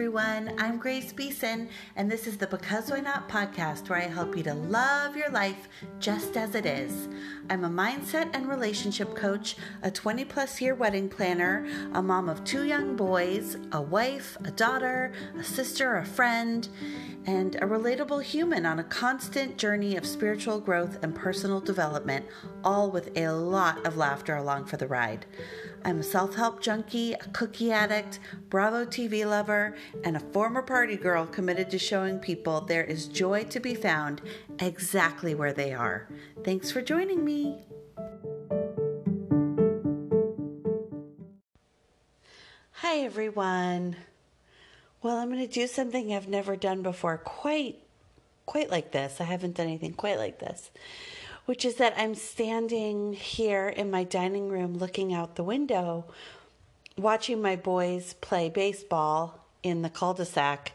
everyone. 0.00 0.54
I'm 0.56 0.78
Grace 0.78 1.12
Beeson, 1.12 1.68
and 1.94 2.10
this 2.10 2.26
is 2.26 2.38
the 2.38 2.46
Because 2.46 2.90
Why 2.90 3.00
Not 3.00 3.28
podcast 3.28 3.90
where 3.90 3.98
I 3.98 4.04
help 4.04 4.34
you 4.34 4.42
to 4.44 4.54
love 4.54 5.14
your 5.14 5.28
life 5.28 5.68
just 5.98 6.38
as 6.38 6.54
it 6.54 6.64
is. 6.64 7.06
I'm 7.50 7.64
a 7.64 7.68
mindset 7.68 8.30
and 8.32 8.48
relationship 8.48 9.14
coach, 9.14 9.56
a 9.82 9.90
20 9.90 10.24
plus 10.24 10.58
year 10.58 10.74
wedding 10.74 11.10
planner, 11.10 11.66
a 11.92 12.00
mom 12.00 12.30
of 12.30 12.42
two 12.44 12.64
young 12.64 12.96
boys, 12.96 13.58
a 13.72 13.82
wife, 13.82 14.38
a 14.42 14.50
daughter, 14.50 15.12
a 15.38 15.44
sister, 15.44 15.98
a 15.98 16.06
friend, 16.06 16.66
and 17.26 17.56
a 17.56 17.60
relatable 17.60 18.22
human 18.22 18.64
on 18.64 18.78
a 18.78 18.84
constant 18.84 19.56
journey 19.58 19.96
of 19.96 20.06
spiritual 20.06 20.60
growth 20.60 20.98
and 21.02 21.14
personal 21.14 21.60
development, 21.60 22.24
all 22.64 22.90
with 22.90 23.16
a 23.16 23.28
lot 23.30 23.84
of 23.86 23.96
laughter 23.96 24.36
along 24.36 24.64
for 24.64 24.76
the 24.76 24.86
ride. 24.86 25.26
I'm 25.84 26.00
a 26.00 26.02
self 26.02 26.34
help 26.34 26.60
junkie, 26.60 27.14
a 27.14 27.28
cookie 27.32 27.72
addict, 27.72 28.20
Bravo 28.48 28.84
TV 28.84 29.24
lover, 29.24 29.76
and 30.04 30.16
a 30.16 30.20
former 30.20 30.62
party 30.62 30.96
girl 30.96 31.26
committed 31.26 31.70
to 31.70 31.78
showing 31.78 32.18
people 32.18 32.60
there 32.60 32.84
is 32.84 33.06
joy 33.06 33.44
to 33.44 33.60
be 33.60 33.74
found 33.74 34.20
exactly 34.58 35.34
where 35.34 35.52
they 35.52 35.72
are. 35.72 36.08
Thanks 36.44 36.70
for 36.70 36.82
joining 36.82 37.24
me. 37.24 37.64
Hi, 42.72 42.98
everyone. 43.00 43.96
Well, 45.02 45.16
I'm 45.16 45.30
going 45.30 45.46
to 45.46 45.52
do 45.52 45.66
something 45.66 46.12
I've 46.12 46.28
never 46.28 46.56
done 46.56 46.82
before, 46.82 47.16
quite, 47.18 47.76
quite 48.46 48.70
like 48.70 48.92
this. 48.92 49.20
I 49.20 49.24
haven't 49.24 49.56
done 49.56 49.66
anything 49.66 49.94
quite 49.94 50.18
like 50.18 50.38
this 50.38 50.70
which 51.50 51.64
is 51.64 51.74
that 51.74 51.94
I'm 51.96 52.14
standing 52.14 53.12
here 53.12 53.68
in 53.68 53.90
my 53.90 54.04
dining 54.04 54.50
room 54.50 54.78
looking 54.78 55.12
out 55.12 55.34
the 55.34 55.42
window, 55.42 56.04
watching 56.96 57.42
my 57.42 57.56
boys 57.56 58.12
play 58.20 58.48
baseball 58.48 59.44
in 59.64 59.82
the 59.82 59.90
cul 59.90 60.14
de 60.14 60.24
sac. 60.24 60.74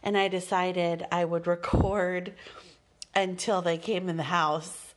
And 0.00 0.16
I 0.16 0.28
decided 0.28 1.04
I 1.10 1.24
would 1.24 1.48
record 1.48 2.34
until 3.16 3.62
they 3.62 3.78
came 3.78 4.08
in 4.08 4.16
the 4.16 4.22
house 4.22 4.94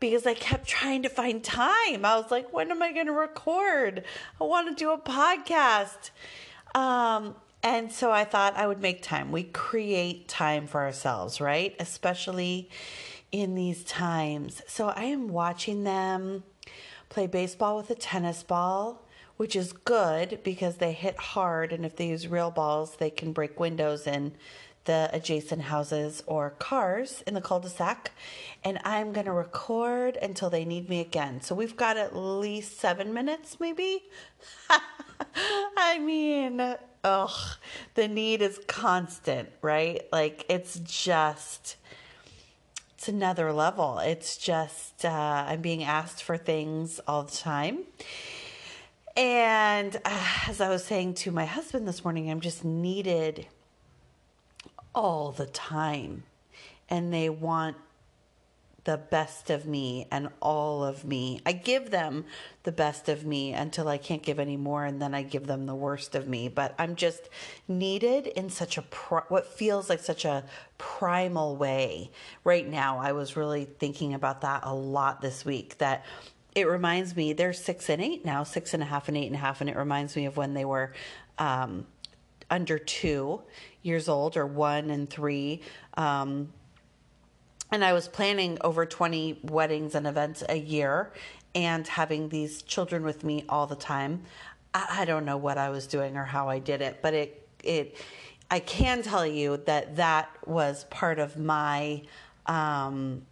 because 0.00 0.26
I 0.26 0.32
kept 0.32 0.66
trying 0.66 1.02
to 1.02 1.10
find 1.10 1.44
time. 1.44 2.04
I 2.04 2.16
was 2.16 2.30
like, 2.30 2.50
when 2.50 2.70
am 2.70 2.82
I 2.82 2.92
going 2.92 3.04
to 3.04 3.12
record? 3.12 4.02
I 4.40 4.44
want 4.44 4.68
to 4.68 4.82
do 4.82 4.92
a 4.92 4.98
podcast. 4.98 6.08
Um, 6.74 7.34
and 7.64 7.90
so 7.90 8.12
I 8.12 8.24
thought 8.24 8.58
I 8.58 8.66
would 8.66 8.82
make 8.82 9.02
time. 9.02 9.32
We 9.32 9.44
create 9.44 10.28
time 10.28 10.66
for 10.66 10.82
ourselves, 10.82 11.40
right? 11.40 11.74
Especially 11.80 12.68
in 13.32 13.54
these 13.54 13.82
times. 13.84 14.60
So 14.66 14.88
I 14.90 15.04
am 15.04 15.28
watching 15.28 15.82
them 15.82 16.44
play 17.08 17.26
baseball 17.26 17.78
with 17.78 17.88
a 17.88 17.94
tennis 17.94 18.42
ball, 18.42 19.08
which 19.38 19.56
is 19.56 19.72
good 19.72 20.40
because 20.44 20.76
they 20.76 20.92
hit 20.92 21.16
hard. 21.16 21.72
And 21.72 21.86
if 21.86 21.96
they 21.96 22.08
use 22.08 22.28
real 22.28 22.50
balls, 22.50 22.96
they 22.96 23.08
can 23.08 23.32
break 23.32 23.58
windows 23.58 24.06
in 24.06 24.34
the 24.84 25.08
adjacent 25.14 25.62
houses 25.62 26.22
or 26.26 26.50
cars 26.50 27.22
in 27.26 27.32
the 27.32 27.40
cul 27.40 27.60
de 27.60 27.70
sac. 27.70 28.12
And 28.62 28.78
I'm 28.84 29.14
going 29.14 29.24
to 29.24 29.32
record 29.32 30.18
until 30.20 30.50
they 30.50 30.66
need 30.66 30.90
me 30.90 31.00
again. 31.00 31.40
So 31.40 31.54
we've 31.54 31.76
got 31.76 31.96
at 31.96 32.14
least 32.14 32.78
seven 32.78 33.14
minutes, 33.14 33.58
maybe. 33.58 34.02
I 35.78 35.98
mean, 35.98 36.76
ugh, 37.04 37.58
the 37.94 38.08
need 38.08 38.42
is 38.42 38.58
constant, 38.66 39.50
right? 39.62 40.02
Like 40.10 40.44
it's 40.48 40.80
just 40.80 41.76
it's 43.04 43.10
another 43.10 43.52
level. 43.52 43.98
It's 43.98 44.38
just, 44.38 45.04
uh, 45.04 45.44
I'm 45.46 45.60
being 45.60 45.84
asked 45.84 46.22
for 46.22 46.38
things 46.38 47.00
all 47.06 47.24
the 47.24 47.36
time. 47.36 47.80
And 49.14 49.94
uh, 50.06 50.26
as 50.48 50.62
I 50.62 50.70
was 50.70 50.86
saying 50.86 51.12
to 51.16 51.30
my 51.30 51.44
husband 51.44 51.86
this 51.86 52.02
morning, 52.02 52.30
I'm 52.30 52.40
just 52.40 52.64
needed 52.64 53.46
all 54.94 55.32
the 55.32 55.44
time. 55.44 56.22
And 56.88 57.12
they 57.12 57.28
want 57.28 57.76
the 58.84 58.98
best 58.98 59.48
of 59.48 59.66
me 59.66 60.06
and 60.10 60.28
all 60.40 60.84
of 60.84 61.04
me. 61.04 61.40
I 61.44 61.52
give 61.52 61.90
them 61.90 62.26
the 62.64 62.72
best 62.72 63.08
of 63.08 63.24
me 63.24 63.52
until 63.52 63.88
I 63.88 63.96
can't 63.96 64.22
give 64.22 64.38
any 64.38 64.56
more, 64.56 64.84
and 64.84 65.00
then 65.00 65.14
I 65.14 65.22
give 65.22 65.46
them 65.46 65.66
the 65.66 65.74
worst 65.74 66.14
of 66.14 66.28
me. 66.28 66.48
But 66.48 66.74
I'm 66.78 66.94
just 66.94 67.28
needed 67.66 68.26
in 68.26 68.50
such 68.50 68.76
a 68.78 68.82
what 69.28 69.46
feels 69.46 69.88
like 69.88 70.00
such 70.00 70.24
a 70.24 70.44
primal 70.76 71.56
way 71.56 72.10
right 72.44 72.68
now. 72.68 72.98
I 72.98 73.12
was 73.12 73.36
really 73.36 73.64
thinking 73.64 74.14
about 74.14 74.42
that 74.42 74.62
a 74.64 74.74
lot 74.74 75.20
this 75.20 75.44
week. 75.44 75.78
That 75.78 76.04
it 76.54 76.68
reminds 76.68 77.16
me 77.16 77.32
they're 77.32 77.54
six 77.54 77.88
and 77.88 78.02
eight 78.02 78.24
now, 78.24 78.44
six 78.44 78.74
and 78.74 78.82
a 78.82 78.86
half 78.86 79.08
and 79.08 79.16
eight 79.16 79.26
and 79.26 79.36
a 79.36 79.38
half, 79.38 79.60
and 79.60 79.70
it 79.70 79.76
reminds 79.76 80.14
me 80.14 80.26
of 80.26 80.36
when 80.36 80.54
they 80.54 80.64
were. 80.64 80.92
Um, 81.38 81.86
under 82.50 82.78
two 82.78 83.40
years 83.82 84.08
old 84.08 84.36
or 84.36 84.46
one 84.46 84.90
and 84.90 85.08
three 85.08 85.62
um, 85.96 86.52
and 87.70 87.84
I 87.84 87.92
was 87.92 88.08
planning 88.08 88.58
over 88.62 88.86
20 88.86 89.40
weddings 89.42 89.94
and 89.94 90.06
events 90.06 90.42
a 90.48 90.56
year 90.56 91.12
and 91.54 91.86
having 91.86 92.28
these 92.28 92.62
children 92.62 93.04
with 93.04 93.24
me 93.24 93.44
all 93.48 93.66
the 93.66 93.76
time. 93.76 94.22
I, 94.72 95.00
I 95.00 95.04
don't 95.04 95.24
know 95.24 95.36
what 95.36 95.58
I 95.58 95.70
was 95.70 95.86
doing 95.86 96.16
or 96.16 96.24
how 96.24 96.48
I 96.48 96.58
did 96.58 96.82
it, 96.82 96.98
but 97.02 97.14
it, 97.14 97.48
it, 97.62 97.96
I 98.50 98.60
can 98.60 99.02
tell 99.02 99.26
you 99.26 99.56
that 99.66 99.96
that 99.96 100.30
was 100.46 100.84
part 100.84 101.18
of 101.18 101.36
my, 101.36 102.02
um, 102.46 103.22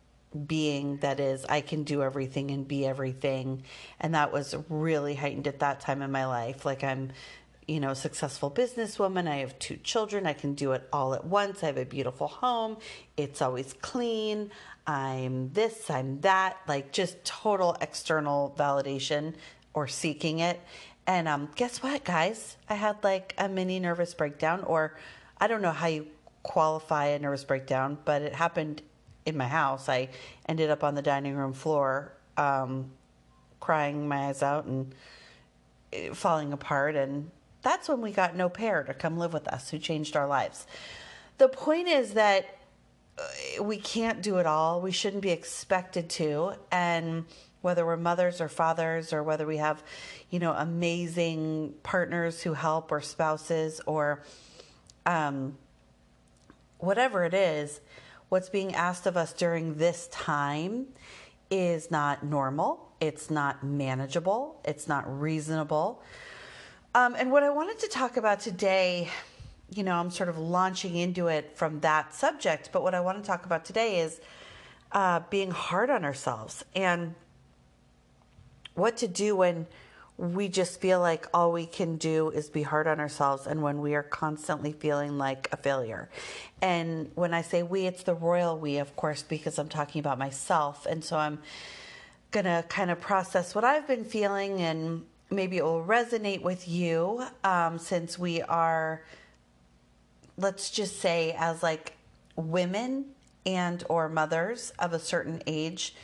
being 0.47 0.97
that 0.99 1.20
is 1.20 1.44
I 1.44 1.60
can 1.60 1.84
do 1.84 2.03
everything 2.03 2.50
and 2.50 2.66
be 2.66 2.87
everything 2.87 3.64
and 4.00 4.14
that 4.14 4.32
was 4.32 4.54
really 4.69 5.14
heightened 5.14 5.47
at 5.47 5.59
that 5.59 5.81
time 5.81 6.00
in 6.00 6.10
my 6.10 6.25
life 6.26 6.64
like 6.64 6.82
I'm 6.82 7.10
you 7.67 7.81
know, 7.81 7.95
successful 7.95 8.50
businesswoman. 8.50 9.28
I 9.28 9.37
have 9.37 9.59
two 9.59 9.77
children. 9.77 10.27
I 10.27 10.33
can 10.33 10.55
do 10.55 10.73
it 10.73 10.89
all 10.93 11.15
at 11.15 11.25
once. 11.25 11.62
I 11.62 11.67
have 11.67 11.77
a 11.77 11.84
beautiful 11.84 12.28
home. 12.28 12.77
It's 13.17 13.41
always 13.41 13.75
clean. 13.81 14.50
I'm 14.87 15.53
this, 15.53 15.91
I'm 15.91 16.21
that, 16.23 16.56
like 16.67 16.93
just 16.93 17.25
total 17.25 17.77
external 17.81 18.55
validation 18.59 19.34
or 19.75 19.87
seeking 19.87 20.41
it. 20.41 20.61
And 21.06 21.28
um, 21.28 21.50
guess 21.55 21.83
what, 21.83 22.05
guys? 22.05 22.56
I 22.69 22.75
had 22.75 23.03
like 23.03 23.34
a 23.39 23.49
mini 23.49 23.81
nervous 23.81 24.15
breakdown, 24.15 24.62
or 24.65 24.97
I 25.41 25.47
don't 25.47 25.62
know 25.62 25.73
how 25.73 25.89
you 25.89 26.06
qualify 26.43 27.06
a 27.06 27.19
nervous 27.19 27.44
breakdown, 27.44 27.99
but 28.05 28.23
it 28.23 28.34
happened 28.34 28.83
in 29.25 29.37
my 29.37 29.49
house. 29.49 29.89
I 29.89 30.09
ended 30.49 30.71
up 30.71 30.84
on 30.84 30.94
the 30.94 31.03
dining 31.03 31.37
room 31.37 31.53
floor, 31.53 32.12
um, 32.37 32.91
crying 33.61 34.09
my 34.09 34.29
eyes 34.29 34.43
out 34.43 34.65
and 34.65 34.94
eh, 35.93 36.12
falling 36.12 36.53
apart. 36.53 36.97
And 36.97 37.31
that's 37.62 37.89
when 37.89 38.00
we 38.00 38.12
got 38.12 38.34
an 38.34 38.41
au 38.41 38.49
pair 38.49 38.83
to 38.84 38.95
come 38.95 39.17
live 39.17 39.33
with 39.33 39.49
us 39.49 39.71
who 39.71 39.78
changed 39.78 40.17
our 40.17 40.27
lives. 40.27 40.67
The 41.39 41.49
point 41.49 41.89
is 41.89 42.15
that 42.15 42.59
uh, 43.19 43.62
we 43.62 43.77
can't 43.77 44.23
do 44.23 44.39
it 44.39 44.47
all. 44.47 44.81
We 44.81 44.93
shouldn't 44.93 45.23
be 45.23 45.31
expected 45.31 46.11
to. 46.11 46.55
And 46.71 47.25
whether 47.61 47.87
we're 47.87 47.97
mothers 47.97 48.41
or 48.41 48.49
fathers 48.49 49.12
or 49.12 49.23
whether 49.23 49.47
we 49.47 49.56
have, 49.59 49.83
you 50.31 50.39
know, 50.39 50.53
amazing 50.53 51.75
partners 51.83 52.43
who 52.43 52.55
help 52.55 52.91
or 52.91 53.00
spouses 53.00 53.81
or 53.87 54.23
um, 55.06 55.56
whatever 56.79 57.25
it 57.25 57.34
is, 57.34 57.81
what's 58.29 58.49
being 58.49 58.75
asked 58.75 59.06
of 59.06 59.17
us 59.17 59.33
during 59.33 59.77
this 59.77 60.09
time 60.09 60.87
is 61.50 61.91
not 61.91 62.25
normal. 62.25 62.93
It's 63.00 63.31
not 63.31 63.62
manageable. 63.62 64.61
It's 64.65 64.89
not 64.89 65.21
reasonable. 65.21 66.03
Um, 66.94 67.14
and 67.19 67.32
what 67.32 67.42
I 67.42 67.48
wanted 67.48 67.78
to 67.78 67.88
talk 67.88 68.19
about 68.19 68.41
today, 68.41 69.08
you 69.75 69.82
know, 69.82 69.94
I'm 69.94 70.10
sort 70.10 70.28
of 70.28 70.36
launching 70.36 70.97
into 70.97 71.28
it 71.28 71.56
from 71.56 71.80
that 71.80 72.14
subject, 72.14 72.69
but 72.70 72.82
what 72.82 72.94
I 72.94 73.00
want 73.00 73.16
to 73.16 73.26
talk 73.26 73.47
about 73.47 73.64
today 73.64 74.00
is 74.00 74.20
uh, 74.92 75.20
being 75.31 75.50
hard 75.50 75.88
on 75.88 76.04
ourselves 76.04 76.62
and 76.75 77.14
what 78.75 78.98
to 78.98 79.08
do 79.08 79.34
when 79.34 79.66
we 80.19 80.49
just 80.49 80.82
feel 80.82 81.00
like 81.00 81.26
all 81.32 81.50
we 81.50 81.64
can 81.64 81.96
do 81.96 82.28
is 82.28 82.50
be 82.50 82.62
hard 82.62 82.87
on 82.87 83.00
ourselves 83.00 83.46
and 83.46 83.62
when 83.62 83.81
we 83.81 83.94
are 83.94 84.02
constantly 84.02 84.72
feeling 84.72 85.17
like 85.17 85.49
a 85.50 85.56
failure. 85.56 86.11
And 86.61 87.11
when 87.14 87.32
I 87.32 87.40
say 87.40 87.62
we, 87.62 87.87
it's 87.87 88.02
the 88.02 88.14
royal 88.14 88.58
we, 88.58 88.76
of 88.76 88.94
course, 88.96 89.22
because 89.22 89.58
I'm 89.58 89.70
talking 89.70 90.00
about 90.00 90.19
myself. 90.19 90.84
And 90.84 91.02
so 91.02 91.17
I'm 91.17 91.38
going 92.31 92.44
to 92.44 92.64
kind 92.69 92.90
of 92.90 93.00
process 93.00 93.55
what 93.55 93.64
I've 93.64 93.88
been 93.88 94.05
feeling 94.05 94.61
and 94.61 95.06
maybe 95.32 95.56
it 95.56 95.64
will 95.64 95.84
resonate 95.84 96.43
with 96.43 96.69
you 96.69 97.25
um, 97.44 97.79
since 97.79 98.19
we 98.19 98.43
are 98.43 99.02
let's 100.37 100.70
just 100.70 101.00
say 101.00 101.34
as 101.38 101.62
like 101.62 101.94
women 102.37 103.05
and 103.44 103.84
or 103.88 104.08
mothers 104.08 104.73
of 104.79 104.93
a 104.93 104.99
certain 104.99 105.43
age 105.46 105.94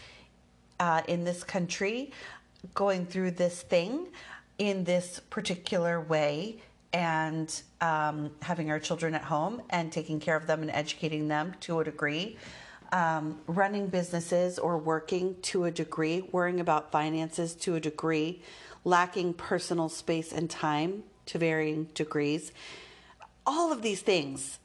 uh, 0.81 1.03
in 1.09 1.25
this 1.25 1.45
country 1.45 2.13
going 2.75 3.07
through 3.07 3.31
this 3.31 3.63
thing 3.63 4.09
in 4.59 4.85
this 4.85 5.21
particular 5.31 6.01
way 6.01 6.57
and 6.93 7.63
um, 7.81 8.31
having 8.43 8.71
our 8.71 8.79
children 8.79 9.15
at 9.15 9.23
home 9.23 9.63
and 9.71 9.93
taking 9.93 10.19
care 10.19 10.37
of 10.37 10.47
them 10.47 10.63
and 10.63 10.71
educating 10.71 11.29
them 11.29 11.55
to 11.61 11.81
a 11.81 11.85
degree 11.85 12.37
um, 12.93 13.39
running 13.47 13.89
businesses 13.89 14.59
or 14.59 14.79
working 14.79 15.37
to 15.43 15.65
a 15.65 15.71
degree 15.71 16.29
worrying 16.33 16.61
about 16.61 16.91
finances 16.91 17.55
to 17.55 17.75
a 17.75 17.81
degree 17.81 18.43
lacking 18.89 19.35
personal 19.35 19.89
space 19.89 20.33
and 20.33 20.49
time 20.49 21.03
to 21.27 21.39
varying 21.39 21.85
degrees. 21.95 22.53
all 23.49 23.73
of 23.73 23.81
these 23.81 24.03
things, 24.03 24.59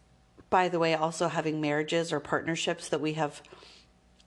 by 0.50 0.68
the 0.68 0.78
way, 0.78 0.94
also 0.94 1.30
having 1.30 1.62
marriages 1.62 2.12
or 2.12 2.20
partnerships 2.20 2.90
that 2.90 3.00
we 3.00 3.14
have 3.14 3.42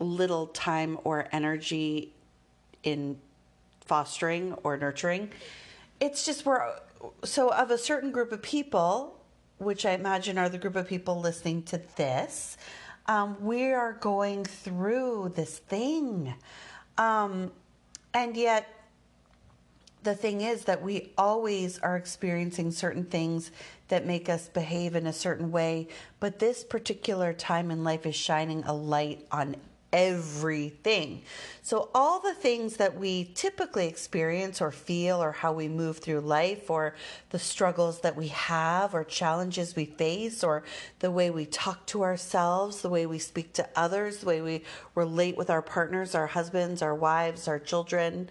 little 0.00 0.46
time 0.46 0.98
or 1.04 1.28
energy 1.30 2.14
in 2.82 3.18
fostering 3.84 4.54
or 4.62 4.78
nurturing. 4.78 5.30
It's 6.00 6.24
just 6.24 6.46
we're 6.46 6.78
so 7.22 7.50
of 7.52 7.70
a 7.70 7.76
certain 7.76 8.12
group 8.12 8.32
of 8.32 8.40
people, 8.40 9.20
which 9.58 9.84
I 9.84 9.92
imagine 9.92 10.38
are 10.38 10.48
the 10.48 10.58
group 10.58 10.74
of 10.74 10.88
people 10.88 11.20
listening 11.20 11.62
to 11.64 11.82
this. 11.96 12.56
Um, 13.06 13.36
we 13.44 13.72
are 13.72 13.92
going 13.92 14.44
through 14.44 15.32
this 15.36 15.58
thing. 15.58 16.34
Um, 16.96 17.52
and 18.14 18.34
yet, 18.36 18.66
the 20.06 20.14
thing 20.14 20.40
is 20.40 20.64
that 20.64 20.82
we 20.82 21.10
always 21.18 21.80
are 21.80 21.96
experiencing 21.96 22.70
certain 22.70 23.04
things 23.04 23.50
that 23.88 24.06
make 24.06 24.28
us 24.28 24.48
behave 24.48 24.94
in 24.94 25.04
a 25.04 25.12
certain 25.12 25.50
way. 25.50 25.88
But 26.20 26.38
this 26.38 26.62
particular 26.62 27.32
time 27.32 27.72
in 27.72 27.82
life 27.82 28.06
is 28.06 28.14
shining 28.14 28.62
a 28.64 28.72
light 28.72 29.26
on 29.32 29.56
everything. 29.92 31.22
So, 31.62 31.90
all 31.92 32.20
the 32.20 32.34
things 32.34 32.76
that 32.76 32.96
we 32.96 33.32
typically 33.34 33.88
experience 33.88 34.60
or 34.60 34.70
feel, 34.70 35.20
or 35.20 35.32
how 35.32 35.52
we 35.52 35.66
move 35.66 35.98
through 35.98 36.20
life, 36.20 36.70
or 36.70 36.94
the 37.30 37.38
struggles 37.40 38.02
that 38.02 38.14
we 38.14 38.28
have, 38.28 38.94
or 38.94 39.02
challenges 39.02 39.74
we 39.74 39.86
face, 39.86 40.44
or 40.44 40.62
the 41.00 41.10
way 41.10 41.30
we 41.30 41.46
talk 41.46 41.84
to 41.86 42.04
ourselves, 42.04 42.82
the 42.82 42.90
way 42.90 43.06
we 43.06 43.18
speak 43.18 43.54
to 43.54 43.68
others, 43.74 44.18
the 44.18 44.26
way 44.26 44.40
we 44.40 44.62
relate 44.94 45.36
with 45.36 45.50
our 45.50 45.62
partners, 45.62 46.14
our 46.14 46.28
husbands, 46.28 46.80
our 46.80 46.94
wives, 46.94 47.48
our 47.48 47.58
children, 47.58 48.28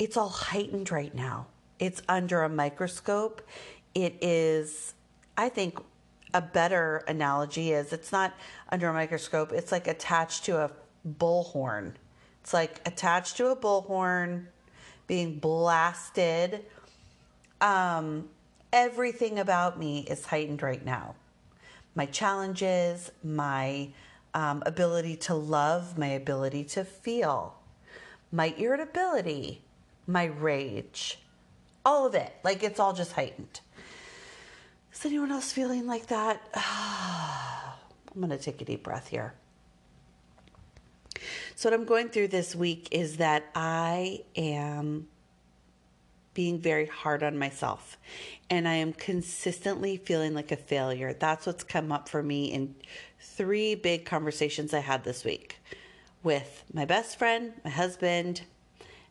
it's 0.00 0.16
all 0.16 0.30
heightened 0.30 0.90
right 0.90 1.14
now. 1.14 1.46
It's 1.78 2.02
under 2.08 2.42
a 2.42 2.48
microscope. 2.48 3.42
It 3.94 4.16
is, 4.22 4.94
I 5.36 5.50
think, 5.50 5.78
a 6.32 6.40
better 6.40 7.04
analogy 7.06 7.72
is 7.72 7.92
it's 7.92 8.10
not 8.10 8.32
under 8.70 8.88
a 8.88 8.94
microscope, 8.94 9.52
it's 9.52 9.70
like 9.70 9.86
attached 9.88 10.44
to 10.46 10.58
a 10.58 10.70
bullhorn. 11.06 11.92
It's 12.40 12.54
like 12.54 12.80
attached 12.86 13.36
to 13.38 13.48
a 13.48 13.56
bullhorn, 13.56 14.46
being 15.06 15.38
blasted. 15.38 16.64
Um, 17.60 18.28
everything 18.72 19.38
about 19.38 19.78
me 19.78 20.06
is 20.08 20.24
heightened 20.24 20.62
right 20.62 20.84
now. 20.84 21.14
My 21.94 22.06
challenges, 22.06 23.10
my 23.22 23.90
um, 24.32 24.62
ability 24.64 25.16
to 25.16 25.34
love, 25.34 25.98
my 25.98 26.06
ability 26.06 26.64
to 26.64 26.84
feel, 26.84 27.56
my 28.32 28.54
irritability, 28.56 29.62
my 30.10 30.24
rage, 30.24 31.18
all 31.84 32.06
of 32.06 32.14
it. 32.14 32.32
Like 32.42 32.62
it's 32.62 32.80
all 32.80 32.92
just 32.92 33.12
heightened. 33.12 33.60
Is 34.92 35.06
anyone 35.06 35.32
else 35.32 35.52
feeling 35.52 35.86
like 35.86 36.06
that? 36.08 36.42
I'm 36.54 38.20
going 38.20 38.30
to 38.30 38.38
take 38.38 38.60
a 38.60 38.64
deep 38.64 38.82
breath 38.82 39.08
here. 39.08 39.34
So, 41.54 41.70
what 41.70 41.78
I'm 41.78 41.84
going 41.84 42.08
through 42.08 42.28
this 42.28 42.56
week 42.56 42.88
is 42.90 43.18
that 43.18 43.44
I 43.54 44.20
am 44.34 45.08
being 46.32 46.58
very 46.58 46.86
hard 46.86 47.22
on 47.22 47.38
myself 47.38 47.98
and 48.48 48.66
I 48.66 48.74
am 48.74 48.92
consistently 48.92 49.96
feeling 49.96 50.32
like 50.34 50.52
a 50.52 50.56
failure. 50.56 51.12
That's 51.12 51.46
what's 51.46 51.64
come 51.64 51.92
up 51.92 52.08
for 52.08 52.22
me 52.22 52.46
in 52.52 52.74
three 53.20 53.74
big 53.74 54.04
conversations 54.04 54.72
I 54.72 54.78
had 54.78 55.04
this 55.04 55.24
week 55.24 55.56
with 56.22 56.64
my 56.72 56.84
best 56.84 57.18
friend, 57.18 57.52
my 57.64 57.70
husband, 57.70 58.42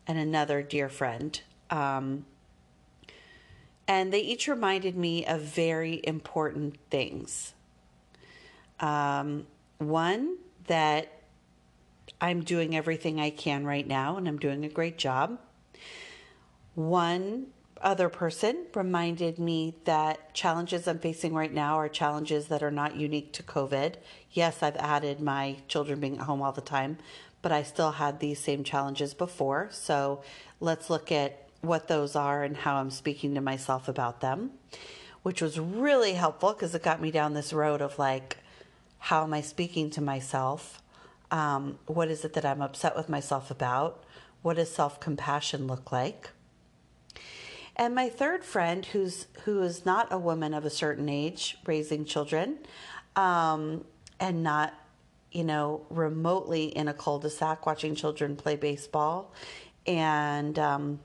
and 0.10 0.18
another 0.18 0.64
dear 0.64 0.90
friend. 0.90 1.40
Um, 1.70 2.26
and 3.88 4.12
they 4.12 4.22
each 4.22 4.48
reminded 4.48 4.98
me 4.98 5.24
of 5.26 5.42
very 5.42 6.02
important 6.04 6.78
things. 6.90 7.54
Um, 8.80 9.46
one, 9.78 10.38
that 10.66 11.12
I'm 12.20 12.44
doing 12.44 12.76
everything 12.76 13.20
I 13.20 13.30
can 13.30 13.66
right 13.66 13.88
now 13.88 14.18
and 14.18 14.28
I'm 14.28 14.40
doing 14.40 14.66
a 14.66 14.70
great 14.70 14.98
job. 14.98 15.40
One 16.74 17.48
other 17.82 18.10
person 18.10 18.66
reminded 18.74 19.40
me 19.40 19.76
that 19.86 20.34
challenges 20.34 20.88
I'm 20.88 21.00
facing 21.00 21.34
right 21.34 21.54
now 21.54 21.76
are 21.76 21.90
challenges 21.90 22.48
that 22.48 22.64
are 22.64 22.72
not 22.72 22.96
unique 22.96 23.34
to 23.34 23.44
COVID. 23.44 23.96
Yes, 24.32 24.62
I've 24.62 24.78
added 24.78 25.20
my 25.20 25.58
children 25.68 26.00
being 26.00 26.18
at 26.18 26.26
home 26.26 26.42
all 26.42 26.52
the 26.52 26.62
time, 26.62 26.98
but 27.42 27.52
I 27.52 27.64
still 27.64 27.92
had 27.92 28.20
these 28.20 28.40
same 28.40 28.64
challenges 28.64 29.14
before. 29.14 29.70
So 29.72 30.22
let's 30.60 30.90
look 30.90 31.12
at 31.12 31.48
what 31.62 31.88
those 31.88 32.16
are 32.16 32.44
and 32.44 32.58
how 32.58 32.76
I'm 32.76 32.92
speaking 32.92 33.36
to 33.36 33.42
myself 33.42 33.88
about 33.88 34.22
them, 34.22 34.52
which 35.24 35.42
was 35.42 35.60
really 35.60 36.14
helpful 36.14 36.54
because 36.54 36.74
it 36.76 36.84
got 36.84 37.02
me 37.02 37.12
down 37.12 37.34
this 37.34 37.54
road 37.54 37.82
of 37.82 38.00
like, 38.00 38.38
how 39.00 39.24
am 39.24 39.34
I 39.34 39.42
speaking 39.42 39.90
to 39.92 40.02
myself? 40.02 40.82
Um, 41.32 41.80
what 41.86 42.10
is 42.10 42.26
it 42.26 42.34
that 42.34 42.46
I'm 42.46 42.62
upset 42.62 42.96
with 42.96 43.10
myself 43.10 43.52
about? 43.52 44.04
What 44.42 44.56
does 44.56 44.72
self 44.72 45.00
compassion 45.00 45.68
look 45.68 45.92
like? 45.92 46.30
And 47.80 47.96
my 47.96 48.10
third 48.10 48.44
friend, 48.44 48.86
who's 48.86 49.28
who 49.46 49.62
is 49.62 49.86
not 49.86 50.12
a 50.12 50.18
woman 50.18 50.54
of 50.54 50.66
a 50.66 50.70
certain 50.70 51.08
age, 51.08 51.58
raising 51.66 52.04
children, 52.04 52.58
um, 53.16 53.86
and 54.20 54.44
not, 54.44 54.74
you 55.32 55.46
know, 55.46 55.86
remotely 55.90 56.66
in 56.66 56.90
a 56.90 56.94
cul-de-sac 56.94 57.66
watching 57.66 57.96
children 57.96 58.36
play 58.36 58.58
baseball, 58.58 59.34
and 59.88 60.60
um, 60.60 61.00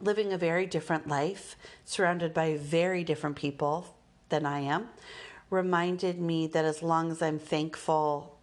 living 0.00 0.32
a 0.32 0.38
very 0.38 0.64
different 0.64 1.08
life, 1.08 1.56
surrounded 1.84 2.32
by 2.32 2.56
very 2.56 3.04
different 3.04 3.36
people 3.36 3.94
than 4.30 4.46
I 4.46 4.60
am, 4.60 4.88
reminded 5.50 6.18
me 6.18 6.46
that 6.46 6.64
as 6.64 6.82
long 6.82 7.10
as 7.10 7.20
I'm 7.20 7.38
thankful 7.38 8.38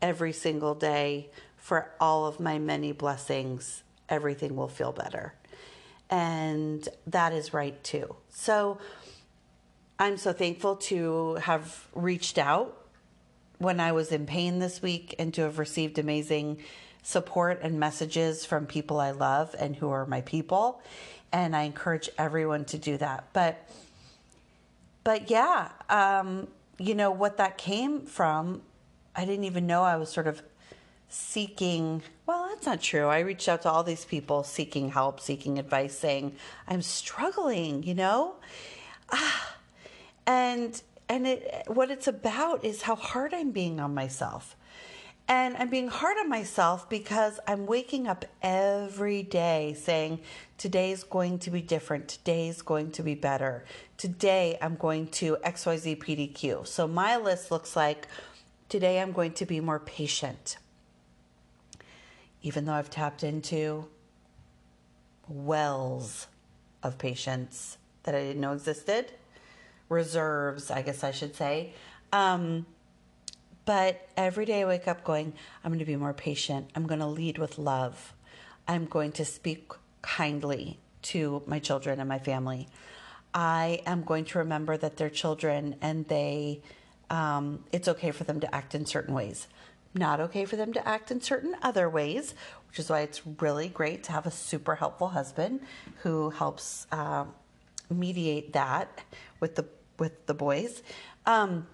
every 0.00 0.32
single 0.32 0.76
day 0.76 1.30
for 1.56 1.90
all 1.98 2.26
of 2.26 2.38
my 2.38 2.60
many 2.60 2.92
blessings, 2.92 3.82
everything 4.08 4.54
will 4.54 4.68
feel 4.68 4.92
better. 4.92 5.34
And 6.10 6.88
that 7.06 7.32
is 7.32 7.52
right 7.52 7.82
too. 7.82 8.16
So 8.30 8.78
I'm 9.98 10.16
so 10.16 10.32
thankful 10.32 10.76
to 10.76 11.34
have 11.36 11.86
reached 11.94 12.38
out 12.38 12.76
when 13.58 13.80
I 13.80 13.92
was 13.92 14.12
in 14.12 14.26
pain 14.26 14.58
this 14.58 14.82
week 14.82 15.14
and 15.18 15.32
to 15.34 15.42
have 15.42 15.58
received 15.58 15.98
amazing 15.98 16.58
support 17.02 17.60
and 17.62 17.80
messages 17.80 18.44
from 18.44 18.66
people 18.66 19.00
I 19.00 19.12
love 19.12 19.54
and 19.58 19.76
who 19.76 19.90
are 19.90 20.06
my 20.06 20.20
people. 20.20 20.82
And 21.32 21.56
I 21.56 21.62
encourage 21.62 22.10
everyone 22.18 22.64
to 22.66 22.78
do 22.78 22.96
that. 22.98 23.28
But 23.32 23.68
but 25.02 25.30
yeah, 25.30 25.70
um, 25.88 26.48
you 26.78 26.96
know 26.96 27.12
what 27.12 27.36
that 27.36 27.56
came 27.58 28.02
from. 28.02 28.62
I 29.14 29.24
didn't 29.24 29.44
even 29.44 29.66
know 29.66 29.84
I 29.84 29.96
was 29.96 30.10
sort 30.10 30.26
of 30.26 30.42
seeking. 31.08 32.02
Well, 32.26 32.48
that's 32.48 32.66
not 32.66 32.80
true. 32.80 33.06
I 33.06 33.20
reached 33.20 33.48
out 33.48 33.62
to 33.62 33.70
all 33.70 33.84
these 33.84 34.04
people 34.04 34.42
seeking 34.42 34.90
help, 34.90 35.20
seeking 35.20 35.58
advice, 35.58 35.98
saying 35.98 36.36
I'm 36.66 36.82
struggling. 36.82 37.82
You 37.82 37.94
know, 37.94 38.36
ah, 39.10 39.56
and 40.26 40.80
and 41.08 41.26
it 41.26 41.64
what 41.66 41.90
it's 41.90 42.08
about 42.08 42.64
is 42.64 42.82
how 42.82 42.96
hard 42.96 43.32
I'm 43.34 43.50
being 43.50 43.80
on 43.80 43.94
myself. 43.94 44.56
And 45.28 45.56
I'm 45.56 45.68
being 45.70 45.88
hard 45.88 46.18
on 46.18 46.28
myself 46.28 46.88
because 46.88 47.40
I'm 47.48 47.66
waking 47.66 48.06
up 48.06 48.24
every 48.42 49.24
day 49.24 49.74
saying, 49.76 50.20
today's 50.56 51.02
going 51.02 51.40
to 51.40 51.50
be 51.50 51.60
different. 51.60 52.06
Today's 52.06 52.62
going 52.62 52.92
to 52.92 53.02
be 53.02 53.16
better. 53.16 53.64
Today 53.96 54.56
I'm 54.62 54.76
going 54.76 55.08
to 55.08 55.36
XYZ 55.44 55.98
PDQ. 55.98 56.64
So 56.64 56.86
my 56.86 57.16
list 57.16 57.50
looks 57.50 57.74
like 57.74 58.06
today 58.68 59.00
I'm 59.00 59.10
going 59.10 59.32
to 59.32 59.46
be 59.46 59.58
more 59.58 59.80
patient. 59.80 60.58
Even 62.46 62.64
though 62.64 62.74
I've 62.74 62.90
tapped 62.90 63.24
into 63.24 63.88
wells 65.26 66.28
of 66.80 66.96
patience 66.96 67.76
that 68.04 68.14
I 68.14 68.20
didn't 68.20 68.40
know 68.40 68.52
existed, 68.52 69.10
reserves, 69.88 70.70
I 70.70 70.82
guess 70.82 71.02
I 71.02 71.10
should 71.10 71.34
say. 71.34 71.72
Um, 72.12 72.64
but 73.64 74.08
every 74.16 74.44
day 74.44 74.62
I 74.62 74.64
wake 74.64 74.86
up 74.86 75.02
going, 75.02 75.32
I'm 75.64 75.72
going 75.72 75.80
to 75.80 75.84
be 75.84 75.96
more 75.96 76.14
patient. 76.14 76.70
I'm 76.76 76.86
going 76.86 77.00
to 77.00 77.06
lead 77.08 77.36
with 77.36 77.58
love. 77.58 78.14
I'm 78.68 78.84
going 78.84 79.10
to 79.12 79.24
speak 79.24 79.72
kindly 80.02 80.78
to 81.02 81.42
my 81.46 81.58
children 81.58 81.98
and 81.98 82.08
my 82.08 82.20
family. 82.20 82.68
I 83.34 83.82
am 83.86 84.04
going 84.04 84.24
to 84.26 84.38
remember 84.38 84.76
that 84.76 84.98
they're 84.98 85.10
children 85.10 85.74
and 85.82 86.06
they, 86.06 86.62
um, 87.10 87.64
it's 87.72 87.88
okay 87.88 88.12
for 88.12 88.22
them 88.22 88.38
to 88.38 88.54
act 88.54 88.76
in 88.76 88.86
certain 88.86 89.14
ways. 89.14 89.48
Not 89.96 90.20
okay 90.20 90.44
for 90.44 90.56
them 90.56 90.72
to 90.74 90.86
act 90.86 91.10
in 91.10 91.20
certain 91.20 91.56
other 91.62 91.88
ways, 91.88 92.34
which 92.68 92.78
is 92.78 92.90
why 92.90 93.00
it's 93.00 93.22
really 93.40 93.68
great 93.68 94.04
to 94.04 94.12
have 94.12 94.26
a 94.26 94.30
super 94.30 94.74
helpful 94.74 95.08
husband 95.08 95.60
who 96.02 96.30
helps 96.30 96.86
uh, 96.92 97.24
mediate 97.88 98.52
that 98.52 99.02
with 99.40 99.54
the 99.56 99.64
with 99.98 100.26
the 100.26 100.34
boys. 100.34 100.82
Um, 101.24 101.66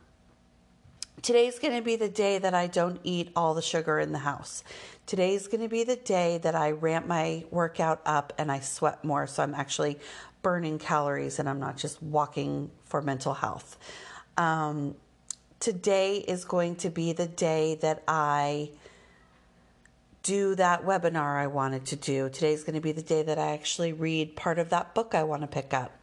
Today's 1.20 1.60
going 1.60 1.76
to 1.76 1.82
be 1.82 1.94
the 1.94 2.08
day 2.08 2.38
that 2.38 2.52
I 2.52 2.66
don't 2.66 2.98
eat 3.04 3.30
all 3.36 3.54
the 3.54 3.62
sugar 3.62 4.00
in 4.00 4.10
the 4.10 4.18
house. 4.18 4.64
Today's 5.06 5.46
going 5.46 5.60
to 5.60 5.68
be 5.68 5.84
the 5.84 5.94
day 5.94 6.38
that 6.38 6.56
I 6.56 6.72
ramp 6.72 7.06
my 7.06 7.44
workout 7.52 8.00
up 8.04 8.32
and 8.38 8.50
I 8.50 8.58
sweat 8.58 9.04
more. 9.04 9.28
So 9.28 9.44
I'm 9.44 9.54
actually 9.54 10.00
burning 10.42 10.80
calories 10.80 11.38
and 11.38 11.48
I'm 11.48 11.60
not 11.60 11.76
just 11.76 12.02
walking 12.02 12.72
for 12.86 13.02
mental 13.02 13.34
health. 13.34 13.78
Um, 14.36 14.96
today 15.62 16.16
is 16.16 16.44
going 16.44 16.74
to 16.74 16.90
be 16.90 17.12
the 17.12 17.28
day 17.28 17.76
that 17.76 18.02
I 18.08 18.70
do 20.24 20.56
that 20.56 20.84
webinar 20.84 21.38
I 21.38 21.46
wanted 21.46 21.86
to 21.86 21.96
do. 21.96 22.28
Today's 22.30 22.64
going 22.64 22.74
to 22.74 22.80
be 22.80 22.90
the 22.90 23.00
day 23.00 23.22
that 23.22 23.38
I 23.38 23.52
actually 23.52 23.92
read 23.92 24.34
part 24.34 24.58
of 24.58 24.70
that 24.70 24.92
book 24.92 25.14
I 25.14 25.22
want 25.22 25.42
to 25.42 25.46
pick 25.46 25.72
up. 25.72 25.96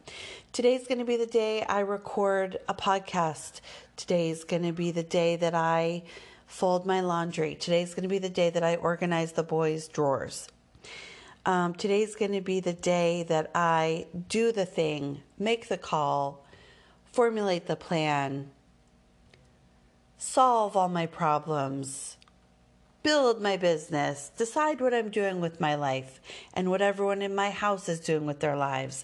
Today's 0.54 0.86
going 0.86 0.98
to 0.98 1.04
be 1.04 1.18
the 1.18 1.26
day 1.26 1.62
I 1.62 1.80
record 1.80 2.56
a 2.70 2.74
podcast. 2.74 3.60
Today's 3.96 4.44
going 4.44 4.62
to 4.62 4.72
be 4.72 4.92
the 4.92 5.02
day 5.02 5.36
that 5.36 5.54
I 5.54 6.04
fold 6.46 6.86
my 6.86 7.02
laundry. 7.02 7.54
Today's 7.54 7.92
going 7.92 8.04
to 8.04 8.08
be 8.08 8.18
the 8.18 8.30
day 8.30 8.48
that 8.48 8.62
I 8.62 8.76
organize 8.76 9.32
the 9.32 9.42
boys' 9.42 9.88
drawers. 9.88 10.48
Um, 11.44 11.74
today's 11.74 12.16
going 12.16 12.32
to 12.32 12.40
be 12.40 12.60
the 12.60 12.72
day 12.72 13.24
that 13.24 13.50
I 13.54 14.06
do 14.26 14.52
the 14.52 14.64
thing, 14.64 15.20
make 15.38 15.68
the 15.68 15.76
call, 15.76 16.46
formulate 17.12 17.66
the 17.66 17.76
plan, 17.76 18.50
solve 20.20 20.76
all 20.76 20.88
my 20.90 21.06
problems, 21.06 22.18
build 23.02 23.40
my 23.40 23.56
business, 23.56 24.30
decide 24.36 24.78
what 24.78 24.92
I'm 24.92 25.08
doing 25.08 25.40
with 25.40 25.60
my 25.60 25.74
life, 25.74 26.20
and 26.52 26.68
what 26.68 26.82
everyone 26.82 27.22
in 27.22 27.34
my 27.34 27.48
house 27.48 27.88
is 27.88 28.00
doing 28.00 28.26
with 28.26 28.40
their 28.40 28.54
lives. 28.54 29.02